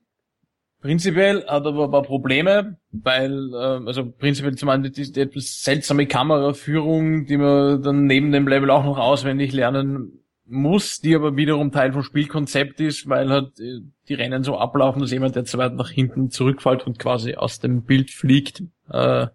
Prinzipiell 0.85 1.43
hat 1.47 1.65
aber 1.65 1.85
ein 1.85 1.89
paar 1.89 2.03
Probleme, 2.03 2.77
weil, 2.91 3.49
äh, 3.55 3.87
also 3.87 4.05
prinzipiell 4.05 4.53
zum 4.53 4.69
einen 4.69 4.83
die, 4.83 5.11
die 5.11 5.19
etwas 5.19 5.63
seltsame 5.63 6.05
Kameraführung, 6.05 7.25
die 7.25 7.37
man 7.37 7.81
dann 7.81 8.05
neben 8.05 8.31
dem 8.31 8.47
Level 8.47 8.69
auch 8.69 8.83
noch 8.83 8.99
auswendig 8.99 9.51
lernen 9.51 10.19
muss, 10.45 10.99
die 10.99 11.15
aber 11.15 11.35
wiederum 11.35 11.71
Teil 11.71 11.91
vom 11.91 12.03
Spielkonzept 12.03 12.79
ist, 12.81 13.09
weil 13.09 13.31
halt 13.31 13.59
äh, 13.59 13.79
die 14.09 14.13
Rennen 14.13 14.43
so 14.43 14.59
ablaufen, 14.59 15.01
dass 15.01 15.09
jemand, 15.09 15.35
der 15.35 15.45
zu 15.45 15.57
weit 15.57 15.73
nach 15.73 15.89
hinten 15.89 16.29
zurückfällt 16.29 16.85
und 16.85 16.99
quasi 16.99 17.33
aus 17.33 17.59
dem 17.59 17.81
Bild 17.81 18.11
fliegt, 18.11 18.61
äh, 18.91 19.25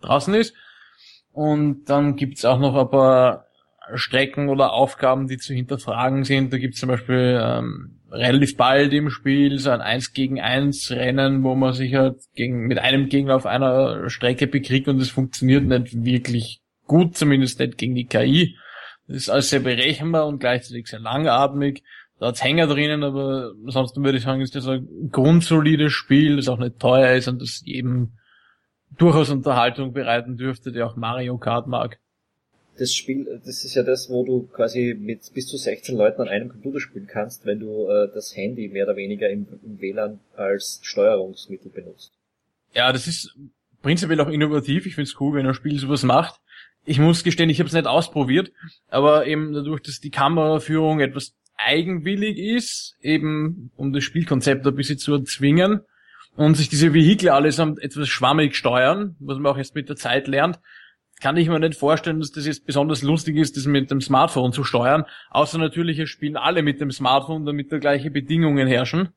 draußen 0.00 0.34
ist. 0.34 0.52
Und 1.30 1.84
dann 1.84 2.16
gibt's 2.16 2.44
auch 2.44 2.58
noch 2.58 2.74
ein 2.74 2.90
paar 2.90 3.46
Strecken 3.94 4.48
oder 4.48 4.72
Aufgaben, 4.72 5.28
die 5.28 5.38
zu 5.38 5.54
hinterfragen 5.54 6.24
sind. 6.24 6.52
Da 6.52 6.58
gibt's 6.58 6.80
zum 6.80 6.88
Beispiel 6.88 7.40
ähm, 7.40 7.97
relativ 8.10 8.56
bald 8.56 8.92
im 8.92 9.10
Spiel 9.10 9.58
so 9.58 9.70
ein 9.70 9.80
1 9.80 10.12
gegen 10.12 10.40
1 10.40 10.90
Rennen, 10.92 11.42
wo 11.42 11.54
man 11.54 11.72
sich 11.72 11.94
halt 11.94 12.16
gegen, 12.34 12.66
mit 12.66 12.78
einem 12.78 13.08
Gegner 13.08 13.36
auf 13.36 13.46
einer 13.46 14.08
Strecke 14.08 14.46
bekriegt 14.46 14.88
und 14.88 15.00
es 15.00 15.10
funktioniert 15.10 15.64
nicht 15.64 16.04
wirklich 16.04 16.62
gut, 16.86 17.16
zumindest 17.16 17.60
nicht 17.60 17.78
gegen 17.78 17.94
die 17.94 18.06
KI. 18.06 18.56
Das 19.06 19.16
ist 19.16 19.30
alles 19.30 19.50
sehr 19.50 19.60
berechenbar 19.60 20.26
und 20.26 20.38
gleichzeitig 20.38 20.86
sehr 20.86 21.00
langatmig. 21.00 21.82
Da 22.18 22.28
hat's 22.28 22.42
Hänger 22.42 22.66
drinnen, 22.66 23.04
aber 23.04 23.52
ansonsten 23.64 24.02
würde 24.02 24.18
ich 24.18 24.24
sagen, 24.24 24.40
ist 24.40 24.56
das 24.56 24.66
ein 24.66 25.10
grundsolides 25.12 25.92
Spiel, 25.92 26.36
das 26.36 26.48
auch 26.48 26.58
nicht 26.58 26.78
teuer 26.78 27.14
ist 27.14 27.28
und 27.28 27.40
das 27.40 27.62
eben 27.64 28.18
durchaus 28.96 29.30
Unterhaltung 29.30 29.92
bereiten 29.92 30.36
dürfte, 30.36 30.72
der 30.72 30.86
auch 30.86 30.96
Mario 30.96 31.38
Kart 31.38 31.66
mag 31.68 31.98
das 32.78 32.94
Spiel, 32.94 33.40
das 33.44 33.64
ist 33.64 33.74
ja 33.74 33.82
das, 33.82 34.08
wo 34.08 34.24
du 34.24 34.46
quasi 34.46 34.96
mit 34.98 35.32
bis 35.34 35.46
zu 35.46 35.56
16 35.56 35.96
Leuten 35.96 36.22
an 36.22 36.28
einem 36.28 36.48
Computer 36.48 36.80
spielen 36.80 37.06
kannst, 37.06 37.44
wenn 37.44 37.60
du 37.60 37.88
äh, 37.88 38.08
das 38.14 38.36
Handy 38.36 38.68
mehr 38.68 38.84
oder 38.84 38.96
weniger 38.96 39.28
im, 39.28 39.46
im 39.62 39.80
WLAN 39.80 40.20
als 40.36 40.80
Steuerungsmittel 40.82 41.70
benutzt. 41.70 42.12
Ja, 42.74 42.92
das 42.92 43.06
ist 43.06 43.36
prinzipiell 43.82 44.20
auch 44.20 44.28
innovativ. 44.28 44.86
Ich 44.86 44.94
finde 44.94 45.10
es 45.10 45.20
cool, 45.20 45.34
wenn 45.34 45.46
ein 45.46 45.54
Spiel 45.54 45.78
sowas 45.78 46.02
macht. 46.02 46.40
Ich 46.84 46.98
muss 46.98 47.24
gestehen, 47.24 47.50
ich 47.50 47.58
habe 47.58 47.68
es 47.68 47.74
nicht 47.74 47.86
ausprobiert, 47.86 48.52
aber 48.88 49.26
eben 49.26 49.52
dadurch, 49.52 49.82
dass 49.82 50.00
die 50.00 50.10
Kameraführung 50.10 51.00
etwas 51.00 51.34
eigenwillig 51.56 52.38
ist, 52.38 52.96
eben 53.02 53.70
um 53.76 53.92
das 53.92 54.04
Spielkonzept 54.04 54.66
ein 54.66 54.74
bisschen 54.74 54.98
zu 54.98 55.14
erzwingen 55.14 55.80
und 56.36 56.56
sich 56.56 56.68
diese 56.68 56.94
Vehikel 56.94 57.30
allesamt 57.30 57.82
etwas 57.82 58.08
schwammig 58.08 58.56
steuern, 58.56 59.16
was 59.18 59.38
man 59.38 59.52
auch 59.52 59.58
erst 59.58 59.74
mit 59.74 59.88
der 59.88 59.96
Zeit 59.96 60.28
lernt, 60.28 60.60
kann 61.20 61.36
ich 61.36 61.48
mir 61.48 61.58
nicht 61.58 61.78
vorstellen, 61.78 62.20
dass 62.20 62.30
das 62.30 62.46
jetzt 62.46 62.66
besonders 62.66 63.02
lustig 63.02 63.36
ist, 63.36 63.56
das 63.56 63.66
mit 63.66 63.90
dem 63.90 64.00
Smartphone 64.00 64.52
zu 64.52 64.64
steuern. 64.64 65.04
Außer 65.30 65.58
natürlich, 65.58 65.98
es 65.98 66.08
spielen 66.08 66.36
alle 66.36 66.62
mit 66.62 66.80
dem 66.80 66.90
Smartphone, 66.90 67.44
damit 67.46 67.72
da 67.72 67.78
gleiche 67.78 68.10
Bedingungen 68.10 68.68
herrschen. 68.68 69.10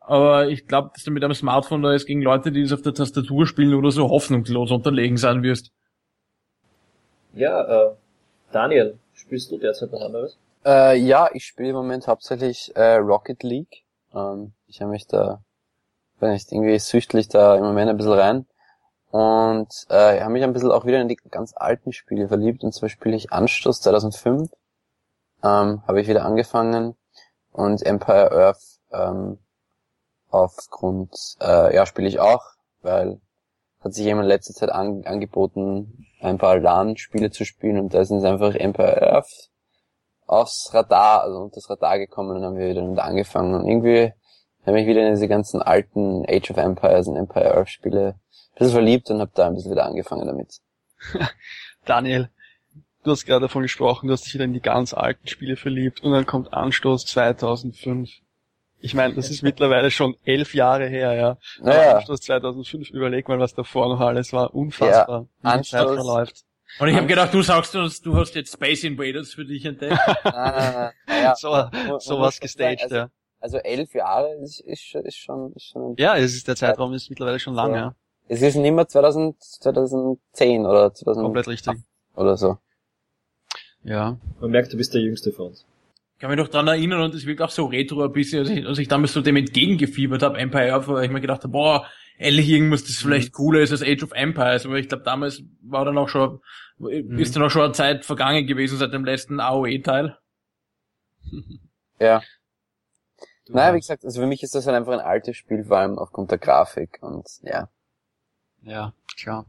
Aber 0.00 0.48
ich 0.48 0.66
glaube, 0.66 0.90
dass 0.94 1.04
du 1.04 1.10
mit 1.10 1.22
einem 1.22 1.34
Smartphone 1.34 1.82
da 1.82 1.92
jetzt 1.92 2.06
gegen 2.06 2.22
Leute, 2.22 2.50
die 2.52 2.62
es 2.62 2.72
auf 2.72 2.82
der 2.82 2.94
Tastatur 2.94 3.46
spielen 3.46 3.74
oder 3.74 3.90
so 3.90 4.08
hoffnungslos 4.08 4.70
unterlegen 4.70 5.16
sein 5.16 5.42
wirst. 5.42 5.70
Ja, 7.32 7.90
äh, 7.90 7.94
Daniel, 8.52 8.98
spielst 9.14 9.52
du 9.52 9.58
derzeit 9.58 9.92
noch 9.92 10.00
anderes? 10.00 10.36
Äh, 10.64 10.98
ja, 10.98 11.30
ich 11.32 11.44
spiele 11.44 11.70
im 11.70 11.76
Moment 11.76 12.06
hauptsächlich 12.06 12.72
äh, 12.74 12.96
Rocket 12.96 13.42
League. 13.42 13.84
Ähm, 14.14 14.52
ich 14.66 14.80
habe 14.80 14.90
mich 14.90 15.06
da, 15.06 15.42
wenn 16.18 16.32
ich 16.32 16.50
irgendwie 16.50 16.78
süchtlich 16.78 17.28
da 17.28 17.56
im 17.56 17.62
Moment 17.62 17.88
ein 17.88 17.96
bisschen 17.96 18.12
rein. 18.12 18.46
Und 19.10 19.68
äh, 19.90 20.16
ich 20.16 20.22
habe 20.22 20.32
mich 20.32 20.44
ein 20.44 20.52
bisschen 20.52 20.70
auch 20.70 20.86
wieder 20.86 21.00
in 21.00 21.08
die 21.08 21.16
ganz 21.16 21.52
alten 21.56 21.92
Spiele 21.92 22.28
verliebt. 22.28 22.62
Und 22.62 22.72
zwar 22.72 22.88
spiele 22.88 23.16
ich 23.16 23.32
Anstoß 23.32 23.80
2005. 23.80 24.50
Ähm, 25.42 25.82
habe 25.86 26.00
ich 26.00 26.08
wieder 26.08 26.24
angefangen. 26.24 26.96
Und 27.52 27.84
Empire 27.84 28.30
Earth 28.30 28.80
ähm, 28.92 29.38
aufgrund, 30.28 31.14
äh, 31.40 31.74
ja, 31.74 31.86
spiele 31.86 32.08
ich 32.08 32.20
auch, 32.20 32.44
weil 32.82 33.20
hat 33.82 33.94
sich 33.94 34.04
jemand 34.04 34.28
letzte 34.28 34.52
Zeit 34.52 34.70
an, 34.70 35.04
angeboten, 35.04 36.06
ein 36.20 36.38
paar 36.38 36.58
LAN-Spiele 36.58 37.30
zu 37.30 37.44
spielen 37.44 37.78
und 37.78 37.94
da 37.94 38.04
sind 38.04 38.24
einfach 38.24 38.54
Empire 38.54 39.10
Earth 39.10 39.50
aufs 40.26 40.72
Radar, 40.74 41.22
also 41.22 41.38
unter 41.38 41.56
das 41.56 41.70
Radar 41.70 41.98
gekommen 41.98 42.36
und 42.36 42.44
haben 42.44 42.56
wir 42.56 42.68
wieder 42.68 43.02
angefangen 43.02 43.54
und 43.54 43.66
irgendwie 43.66 44.12
habe 44.66 44.80
ich 44.80 44.86
wieder 44.86 45.06
in 45.06 45.14
diese 45.14 45.28
ganzen 45.28 45.62
alten 45.62 46.24
Age 46.28 46.50
of 46.50 46.56
Empires 46.56 47.08
und 47.08 47.16
Empire 47.16 47.54
Earth 47.54 47.70
Spiele 47.70 48.14
bisschen 48.60 48.74
verliebt 48.74 49.10
und 49.10 49.20
habe 49.20 49.32
da 49.34 49.46
ein 49.46 49.54
bisschen 49.54 49.72
wieder 49.72 49.86
angefangen 49.86 50.26
damit. 50.26 50.60
Daniel, 51.86 52.28
du 53.02 53.10
hast 53.10 53.24
gerade 53.24 53.42
davon 53.42 53.62
gesprochen, 53.62 54.06
du 54.06 54.12
hast 54.12 54.26
dich 54.26 54.34
wieder 54.34 54.44
in 54.44 54.52
die 54.52 54.60
ganz 54.60 54.94
alten 54.94 55.26
Spiele 55.26 55.56
verliebt 55.56 56.02
und 56.02 56.12
dann 56.12 56.26
kommt 56.26 56.52
Anstoß 56.52 57.06
2005. 57.06 58.10
Ich 58.82 58.94
meine, 58.94 59.14
das 59.14 59.30
ist 59.30 59.42
mittlerweile 59.42 59.90
schon 59.90 60.16
elf 60.24 60.54
Jahre 60.54 60.86
her, 60.86 61.14
ja. 61.14 61.36
Naja. 61.60 61.96
Anstoß 61.96 62.20
2005, 62.20 62.90
überleg 62.90 63.28
mal, 63.28 63.38
was 63.38 63.54
davor 63.54 63.88
noch 63.88 64.00
alles 64.00 64.32
war. 64.32 64.54
Unfassbar, 64.54 65.26
ja, 65.42 65.54
wie 65.54 65.58
die 65.58 65.68
Zeit 65.68 65.86
verläuft. 65.86 66.44
Und 66.78 66.88
ich 66.88 66.94
habe 66.94 67.06
gedacht, 67.06 67.34
du 67.34 67.42
sagst 67.42 67.74
uns, 67.74 68.00
du 68.00 68.16
hast 68.16 68.34
jetzt 68.36 68.52
Space 68.52 68.84
Invaders 68.84 69.34
für 69.34 69.44
dich 69.44 69.64
entdeckt. 69.64 69.98
ah, 70.24 70.92
ja. 71.08 71.34
so, 71.34 71.68
so 71.98 72.20
was 72.20 72.38
gestaged, 72.38 72.84
also, 72.84 72.94
ja. 72.94 73.10
Also 73.40 73.56
elf 73.58 73.94
Jahre 73.94 74.34
ist, 74.34 74.60
ist, 74.60 74.94
ist 74.94 75.16
schon, 75.16 75.52
ist 75.54 75.64
schon. 75.64 75.94
Ja, 75.98 76.16
es 76.16 76.34
ist 76.34 76.46
der 76.46 76.56
Zeitraum 76.56 76.92
ist 76.92 77.08
mittlerweile 77.08 77.38
schon 77.38 77.54
lang, 77.54 77.72
ja. 77.72 77.78
ja. 77.78 77.94
Es 78.28 78.42
ist 78.42 78.54
nicht 78.54 78.72
mehr 78.72 78.86
2000, 78.86 79.42
2010 79.42 80.66
oder 80.66 80.94
2000. 80.94 81.24
Komplett 81.24 81.48
richtig. 81.48 81.78
Oder 82.14 82.36
so. 82.36 82.58
Ja. 83.82 84.18
Man 84.40 84.50
merkt, 84.50 84.72
du 84.72 84.76
bist 84.76 84.94
der 84.94 85.00
Jüngste 85.00 85.32
von 85.32 85.48
uns. 85.48 85.66
Ich 86.14 86.20
kann 86.20 86.30
mich 86.30 86.38
noch 86.38 86.48
dran 86.48 86.68
erinnern 86.68 87.00
und 87.00 87.14
es 87.14 87.24
wirkt 87.24 87.40
auch 87.40 87.50
so 87.50 87.64
retro 87.64 88.04
ein 88.04 88.12
bisschen, 88.12 88.40
als 88.40 88.50
ich, 88.50 88.66
als 88.66 88.78
ich 88.78 88.88
damals 88.88 89.14
so 89.14 89.22
dem 89.22 89.36
entgegengefiebert 89.36 90.22
habe, 90.22 90.38
Empire, 90.38 90.86
weil 90.86 91.06
ich 91.06 91.10
mir 91.10 91.22
gedacht 91.22 91.42
habe, 91.42 91.52
boah, 91.52 91.86
endlich 92.18 92.48
irgendwas, 92.50 92.84
das 92.84 92.96
vielleicht 92.96 93.32
cooler 93.32 93.60
ist 93.60 93.72
als 93.72 93.82
Age 93.82 94.02
of 94.02 94.12
Empires, 94.12 94.66
aber 94.66 94.78
ich 94.78 94.88
glaube, 94.88 95.02
damals 95.02 95.42
war 95.62 95.86
dann 95.86 95.96
auch 95.96 96.10
schon, 96.10 96.40
mhm. 96.78 97.18
ist 97.18 97.34
dann 97.34 97.42
auch 97.42 97.50
schon 97.50 97.62
eine 97.62 97.72
Zeit 97.72 98.04
vergangen 98.04 98.46
gewesen 98.46 98.76
seit 98.76 98.92
dem 98.92 99.06
letzten 99.06 99.40
AOE-Teil. 99.40 100.18
Ja. 101.98 102.22
Naja, 103.52 103.74
wie 103.74 103.80
gesagt, 103.80 104.04
also 104.04 104.20
für 104.20 104.26
mich 104.26 104.42
ist 104.42 104.54
das 104.54 104.66
halt 104.66 104.76
einfach 104.76 104.92
ein 104.92 105.00
altes 105.00 105.36
Spiel, 105.36 105.64
vor 105.64 105.78
allem 105.78 105.98
aufgrund 105.98 106.30
der 106.30 106.38
Grafik 106.38 106.98
und 107.00 107.26
ja. 107.42 107.68
Ja, 108.62 108.92
klar. 109.16 109.46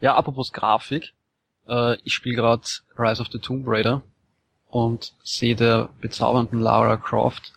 Ja, 0.00 0.16
apropos 0.16 0.52
Grafik. 0.52 1.14
Äh, 1.68 1.96
ich 2.04 2.14
spiele 2.14 2.36
gerade 2.36 2.62
Rise 2.98 3.22
of 3.22 3.28
the 3.32 3.38
Tomb 3.38 3.64
Raider 3.66 4.02
und 4.68 5.14
sehe 5.22 5.56
der 5.56 5.88
bezaubernden 6.00 6.60
Lara 6.60 6.96
Croft 6.96 7.52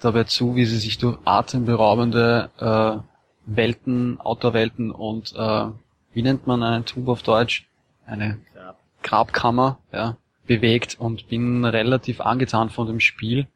dabei 0.00 0.24
zu, 0.24 0.56
wie 0.56 0.66
sie 0.66 0.78
sich 0.78 0.98
durch 0.98 1.18
atemberaubende 1.24 2.50
äh, 2.58 3.02
Welten, 3.46 4.20
Outdoor-Welten 4.20 4.90
und 4.90 5.32
äh, 5.36 5.66
wie 6.12 6.22
nennt 6.22 6.46
man 6.46 6.62
einen 6.62 6.84
Tomb 6.84 7.08
auf 7.08 7.22
Deutsch? 7.22 7.68
Eine 8.06 8.38
Grab. 8.54 8.78
Grabkammer, 9.02 9.78
ja, 9.92 10.16
bewegt 10.46 10.96
und 10.98 11.28
bin 11.28 11.64
relativ 11.64 12.20
angetan 12.20 12.70
von 12.70 12.86
dem 12.86 13.00
Spiel, 13.00 13.46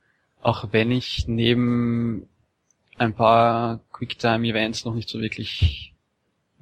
auch 0.43 0.69
wenn 0.73 0.91
ich 0.91 1.27
neben 1.27 2.29
ein 2.99 3.15
paar 3.15 3.81
Quicktime-Events 3.93 4.85
noch 4.85 4.95
nicht 4.95 5.09
so 5.09 5.21
wirklich 5.21 5.95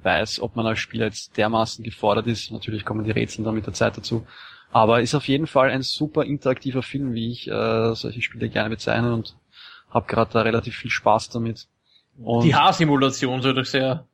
weiß, 0.03 0.41
ob 0.41 0.55
man 0.55 0.65
als 0.65 0.79
Spieler 0.79 1.05
jetzt 1.05 1.37
dermaßen 1.37 1.83
gefordert 1.83 2.27
ist. 2.27 2.51
Natürlich 2.51 2.85
kommen 2.85 3.03
die 3.03 3.11
Rätsel 3.11 3.43
dann 3.43 3.55
mit 3.55 3.65
der 3.65 3.73
Zeit 3.73 3.97
dazu. 3.97 4.25
Aber 4.71 5.01
ist 5.01 5.15
auf 5.15 5.27
jeden 5.27 5.47
Fall 5.47 5.71
ein 5.71 5.81
super 5.81 6.23
interaktiver 6.23 6.83
Film, 6.83 7.13
wie 7.13 7.31
ich 7.31 7.47
äh, 7.47 7.95
solche 7.95 8.21
Spiele 8.21 8.49
gerne 8.49 8.69
bezeichne 8.69 9.13
und 9.13 9.35
habe 9.89 10.07
gerade 10.07 10.31
da 10.31 10.41
relativ 10.41 10.75
viel 10.75 10.91
Spaß 10.91 11.29
damit. 11.29 11.67
Und 12.21 12.43
die 12.43 12.55
Haarsimulation 12.55 13.41
soll 13.41 13.55
doch 13.55 13.65
sehr 13.65 14.05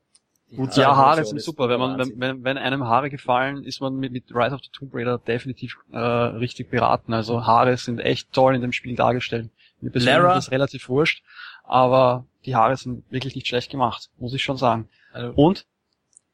gut. 0.55 0.75
Ja, 0.75 0.95
Haare 0.95 1.23
sind 1.25 1.41
super. 1.41 1.69
Wenn 1.69 1.79
man, 1.79 1.97
wenn, 1.97 2.19
wenn, 2.19 2.43
wenn 2.43 2.57
einem 2.57 2.85
Haare 2.85 3.09
gefallen, 3.09 3.63
ist 3.63 3.81
man 3.81 3.95
mit, 3.95 4.11
mit 4.11 4.25
Rise 4.33 4.55
of 4.55 4.61
the 4.61 4.69
Tomb 4.71 4.93
Raider 4.93 5.17
definitiv 5.17 5.77
äh, 5.91 5.97
richtig 5.97 6.69
beraten. 6.69 7.13
Also 7.13 7.45
Haare 7.45 7.77
sind 7.77 7.99
echt 7.99 8.31
toll 8.33 8.55
in 8.55 8.61
dem 8.61 8.71
Spiel 8.71 8.95
dargestellt. 8.95 9.49
Mir 9.81 9.91
persönlich 9.91 10.17
Lara. 10.17 10.37
ist 10.37 10.45
das 10.45 10.51
relativ 10.51 10.89
wurscht, 10.89 11.23
aber 11.63 12.25
die 12.45 12.55
Haare 12.55 12.77
sind 12.77 13.03
wirklich 13.11 13.35
nicht 13.35 13.47
schlecht 13.47 13.71
gemacht, 13.71 14.09
muss 14.17 14.33
ich 14.33 14.43
schon 14.43 14.57
sagen. 14.57 14.89
Also 15.11 15.33
und 15.35 15.65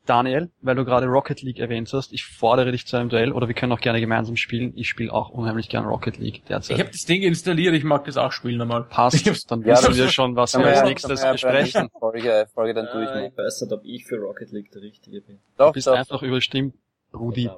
Daniel, 0.06 0.50
weil 0.62 0.76
du 0.76 0.84
gerade 0.84 1.06
Rocket 1.06 1.42
League 1.44 1.60
erwähnt 1.60 1.92
hast, 1.94 2.12
ich 2.12 2.26
fordere 2.26 2.72
dich 2.72 2.88
zu 2.88 2.98
einem 2.98 3.10
Duell 3.10 3.32
oder 3.32 3.48
wir 3.48 3.54
können 3.54 3.72
auch 3.72 3.80
gerne 3.80 4.00
gemeinsam 4.00 4.36
spielen. 4.36 4.74
Ich 4.76 4.90
spiele 4.90 5.14
auch 5.14 5.30
unheimlich 5.30 5.70
gern 5.70 5.86
Rocket 5.86 6.18
League 6.18 6.44
derzeit. 6.48 6.76
Ich 6.76 6.82
habe 6.82 6.92
das 6.92 7.06
Ding 7.06 7.22
installiert, 7.22 7.76
ich 7.76 7.84
mag 7.84 8.06
das 8.06 8.18
auch 8.18 8.32
spielen 8.32 8.58
nochmal. 8.58 8.84
Passt, 8.84 9.52
dann 9.52 9.64
wissen 9.66 9.96
wir 9.96 10.10
schon, 10.10 10.36
was 10.36 10.58
wir 10.58 10.66
als 10.66 10.84
nächstes 10.84 11.22
besprechen. 11.24 11.90
Folge, 12.00 12.48
Folge 12.54 12.74
dann 12.74 12.88
durch. 12.92 13.10
Äh, 13.10 13.28
ich 13.28 13.38
weiß 13.38 13.62
nicht, 13.62 13.72
ob 13.72 13.86
ich 13.86 14.06
für 14.06 14.18
Rocket 14.18 14.52
League 14.52 14.72
der 14.72 14.82
Richtige 14.82 15.22
bin. 15.22 15.40
Doch, 15.58 15.68
du 15.68 15.74
bist 15.74 15.88
doch, 15.88 15.94
einfach 15.94 16.24
überstimmt, 16.24 16.74
Rudi. 17.14 17.50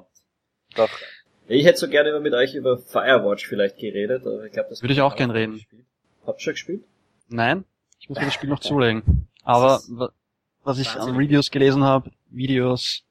Doch. 0.76 0.90
Ich 1.48 1.64
hätte 1.64 1.78
so 1.78 1.88
gerne 1.88 2.18
mit 2.20 2.34
euch 2.34 2.54
über 2.54 2.78
Firewatch 2.78 3.46
vielleicht 3.46 3.78
geredet, 3.78 4.26
aber 4.26 4.44
ich 4.44 4.52
glaube, 4.52 4.70
das 4.70 4.82
Würde 4.82 4.94
ich 4.94 5.00
auch 5.00 5.16
gern 5.16 5.30
reden. 5.30 5.54
Gespielt. 5.54 5.84
Habt 6.26 6.40
ihr 6.40 6.42
schon 6.42 6.52
gespielt? 6.54 6.84
Nein, 7.28 7.64
ich 8.00 8.08
muss 8.08 8.18
mir 8.18 8.26
das 8.26 8.34
Spiel 8.34 8.50
noch 8.50 8.60
zulegen. 8.60 9.28
Aber 9.42 9.80
was 10.64 10.78
ich 10.78 10.88
an. 10.96 11.16
Reviews 11.16 11.50
gelesen 11.50 11.84
habe, 11.84 12.10
Videos 12.34 13.04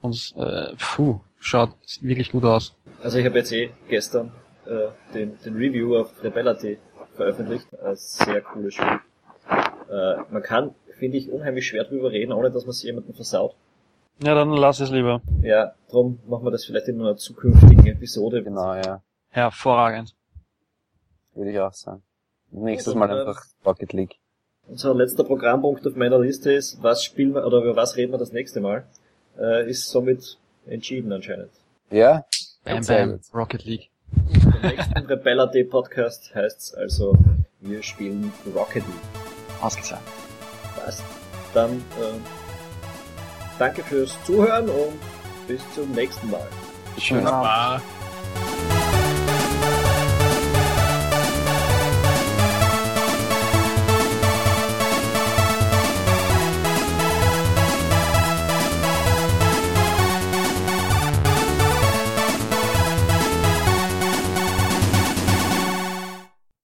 und 0.00 0.34
äh, 0.36 0.74
puh, 0.78 1.20
schaut 1.38 1.70
wirklich 2.00 2.32
gut 2.32 2.44
aus. 2.44 2.74
Also 3.02 3.18
ich 3.18 3.26
habe 3.26 3.38
jetzt 3.38 3.52
eh 3.52 3.70
gestern 3.88 4.32
äh, 4.66 4.88
den, 5.14 5.38
den 5.44 5.56
Review 5.56 5.96
auf 5.96 6.22
Rebellity 6.22 6.78
veröffentlicht. 7.14 7.66
Ein 7.82 7.96
sehr 7.96 8.40
cooles 8.42 8.74
Spiel. 8.74 9.00
Äh, 9.90 10.16
man 10.30 10.42
kann, 10.42 10.74
finde 10.98 11.18
ich, 11.18 11.30
unheimlich 11.30 11.66
schwer 11.66 11.84
drüber 11.84 12.10
reden, 12.10 12.32
ohne 12.32 12.50
dass 12.50 12.64
man 12.64 12.70
es 12.70 12.82
jemanden 12.82 13.14
versaut. 13.14 13.54
Ja, 14.22 14.34
dann 14.34 14.50
lass 14.50 14.80
es 14.80 14.90
lieber. 14.90 15.22
Ja, 15.42 15.74
drum 15.90 16.20
machen 16.26 16.44
wir 16.44 16.50
das 16.50 16.64
vielleicht 16.64 16.88
in 16.88 17.00
einer 17.00 17.16
zukünftigen 17.16 17.86
Episode. 17.86 18.42
Genau, 18.42 18.74
ja. 18.74 19.02
Hervorragend. 19.30 20.14
Würde 21.34 21.50
ich 21.50 21.58
auch 21.58 21.72
sagen. 21.72 22.02
Nächstes 22.50 22.94
Mal 22.94 23.10
ähm, 23.10 23.18
einfach 23.18 23.42
Rocket 23.66 23.92
League. 23.92 24.16
Unser 24.66 24.94
letzter 24.94 25.24
Programmpunkt 25.24 25.86
auf 25.86 25.94
meiner 25.94 26.18
Liste 26.18 26.52
ist, 26.52 26.82
was 26.82 27.04
spielen 27.04 27.34
wir 27.34 27.46
oder 27.46 27.58
über 27.58 27.76
was 27.76 27.96
reden 27.96 28.12
wir 28.12 28.18
das 28.18 28.32
nächste 28.32 28.60
Mal? 28.60 28.84
Äh, 29.38 29.68
ist 29.68 29.88
somit 29.90 30.38
entschieden 30.66 31.12
anscheinend. 31.12 31.50
Ja? 31.90 32.24
Bam 32.64 32.84
Bam. 32.86 33.20
Rocket 33.34 33.64
League. 33.64 33.90
Im 34.32 34.70
nächsten 34.70 34.98
Rebeller 35.06 35.48
Day 35.48 35.64
Podcast 35.64 36.34
heißt's 36.34 36.74
also, 36.74 37.14
wir 37.60 37.82
spielen 37.82 38.32
Rocket 38.54 38.84
League. 38.86 39.60
Ausgezeichnet. 39.60 40.08
Passt. 40.76 41.02
Dann 41.52 41.76
äh, 41.76 42.18
danke 43.58 43.82
fürs 43.82 44.16
Zuhören 44.24 44.68
und 44.68 44.98
bis 45.46 45.60
zum 45.74 45.90
nächsten 45.92 46.30
Mal. 46.30 46.46
Schön. 46.98 47.18
Wunderbar. 47.18 47.82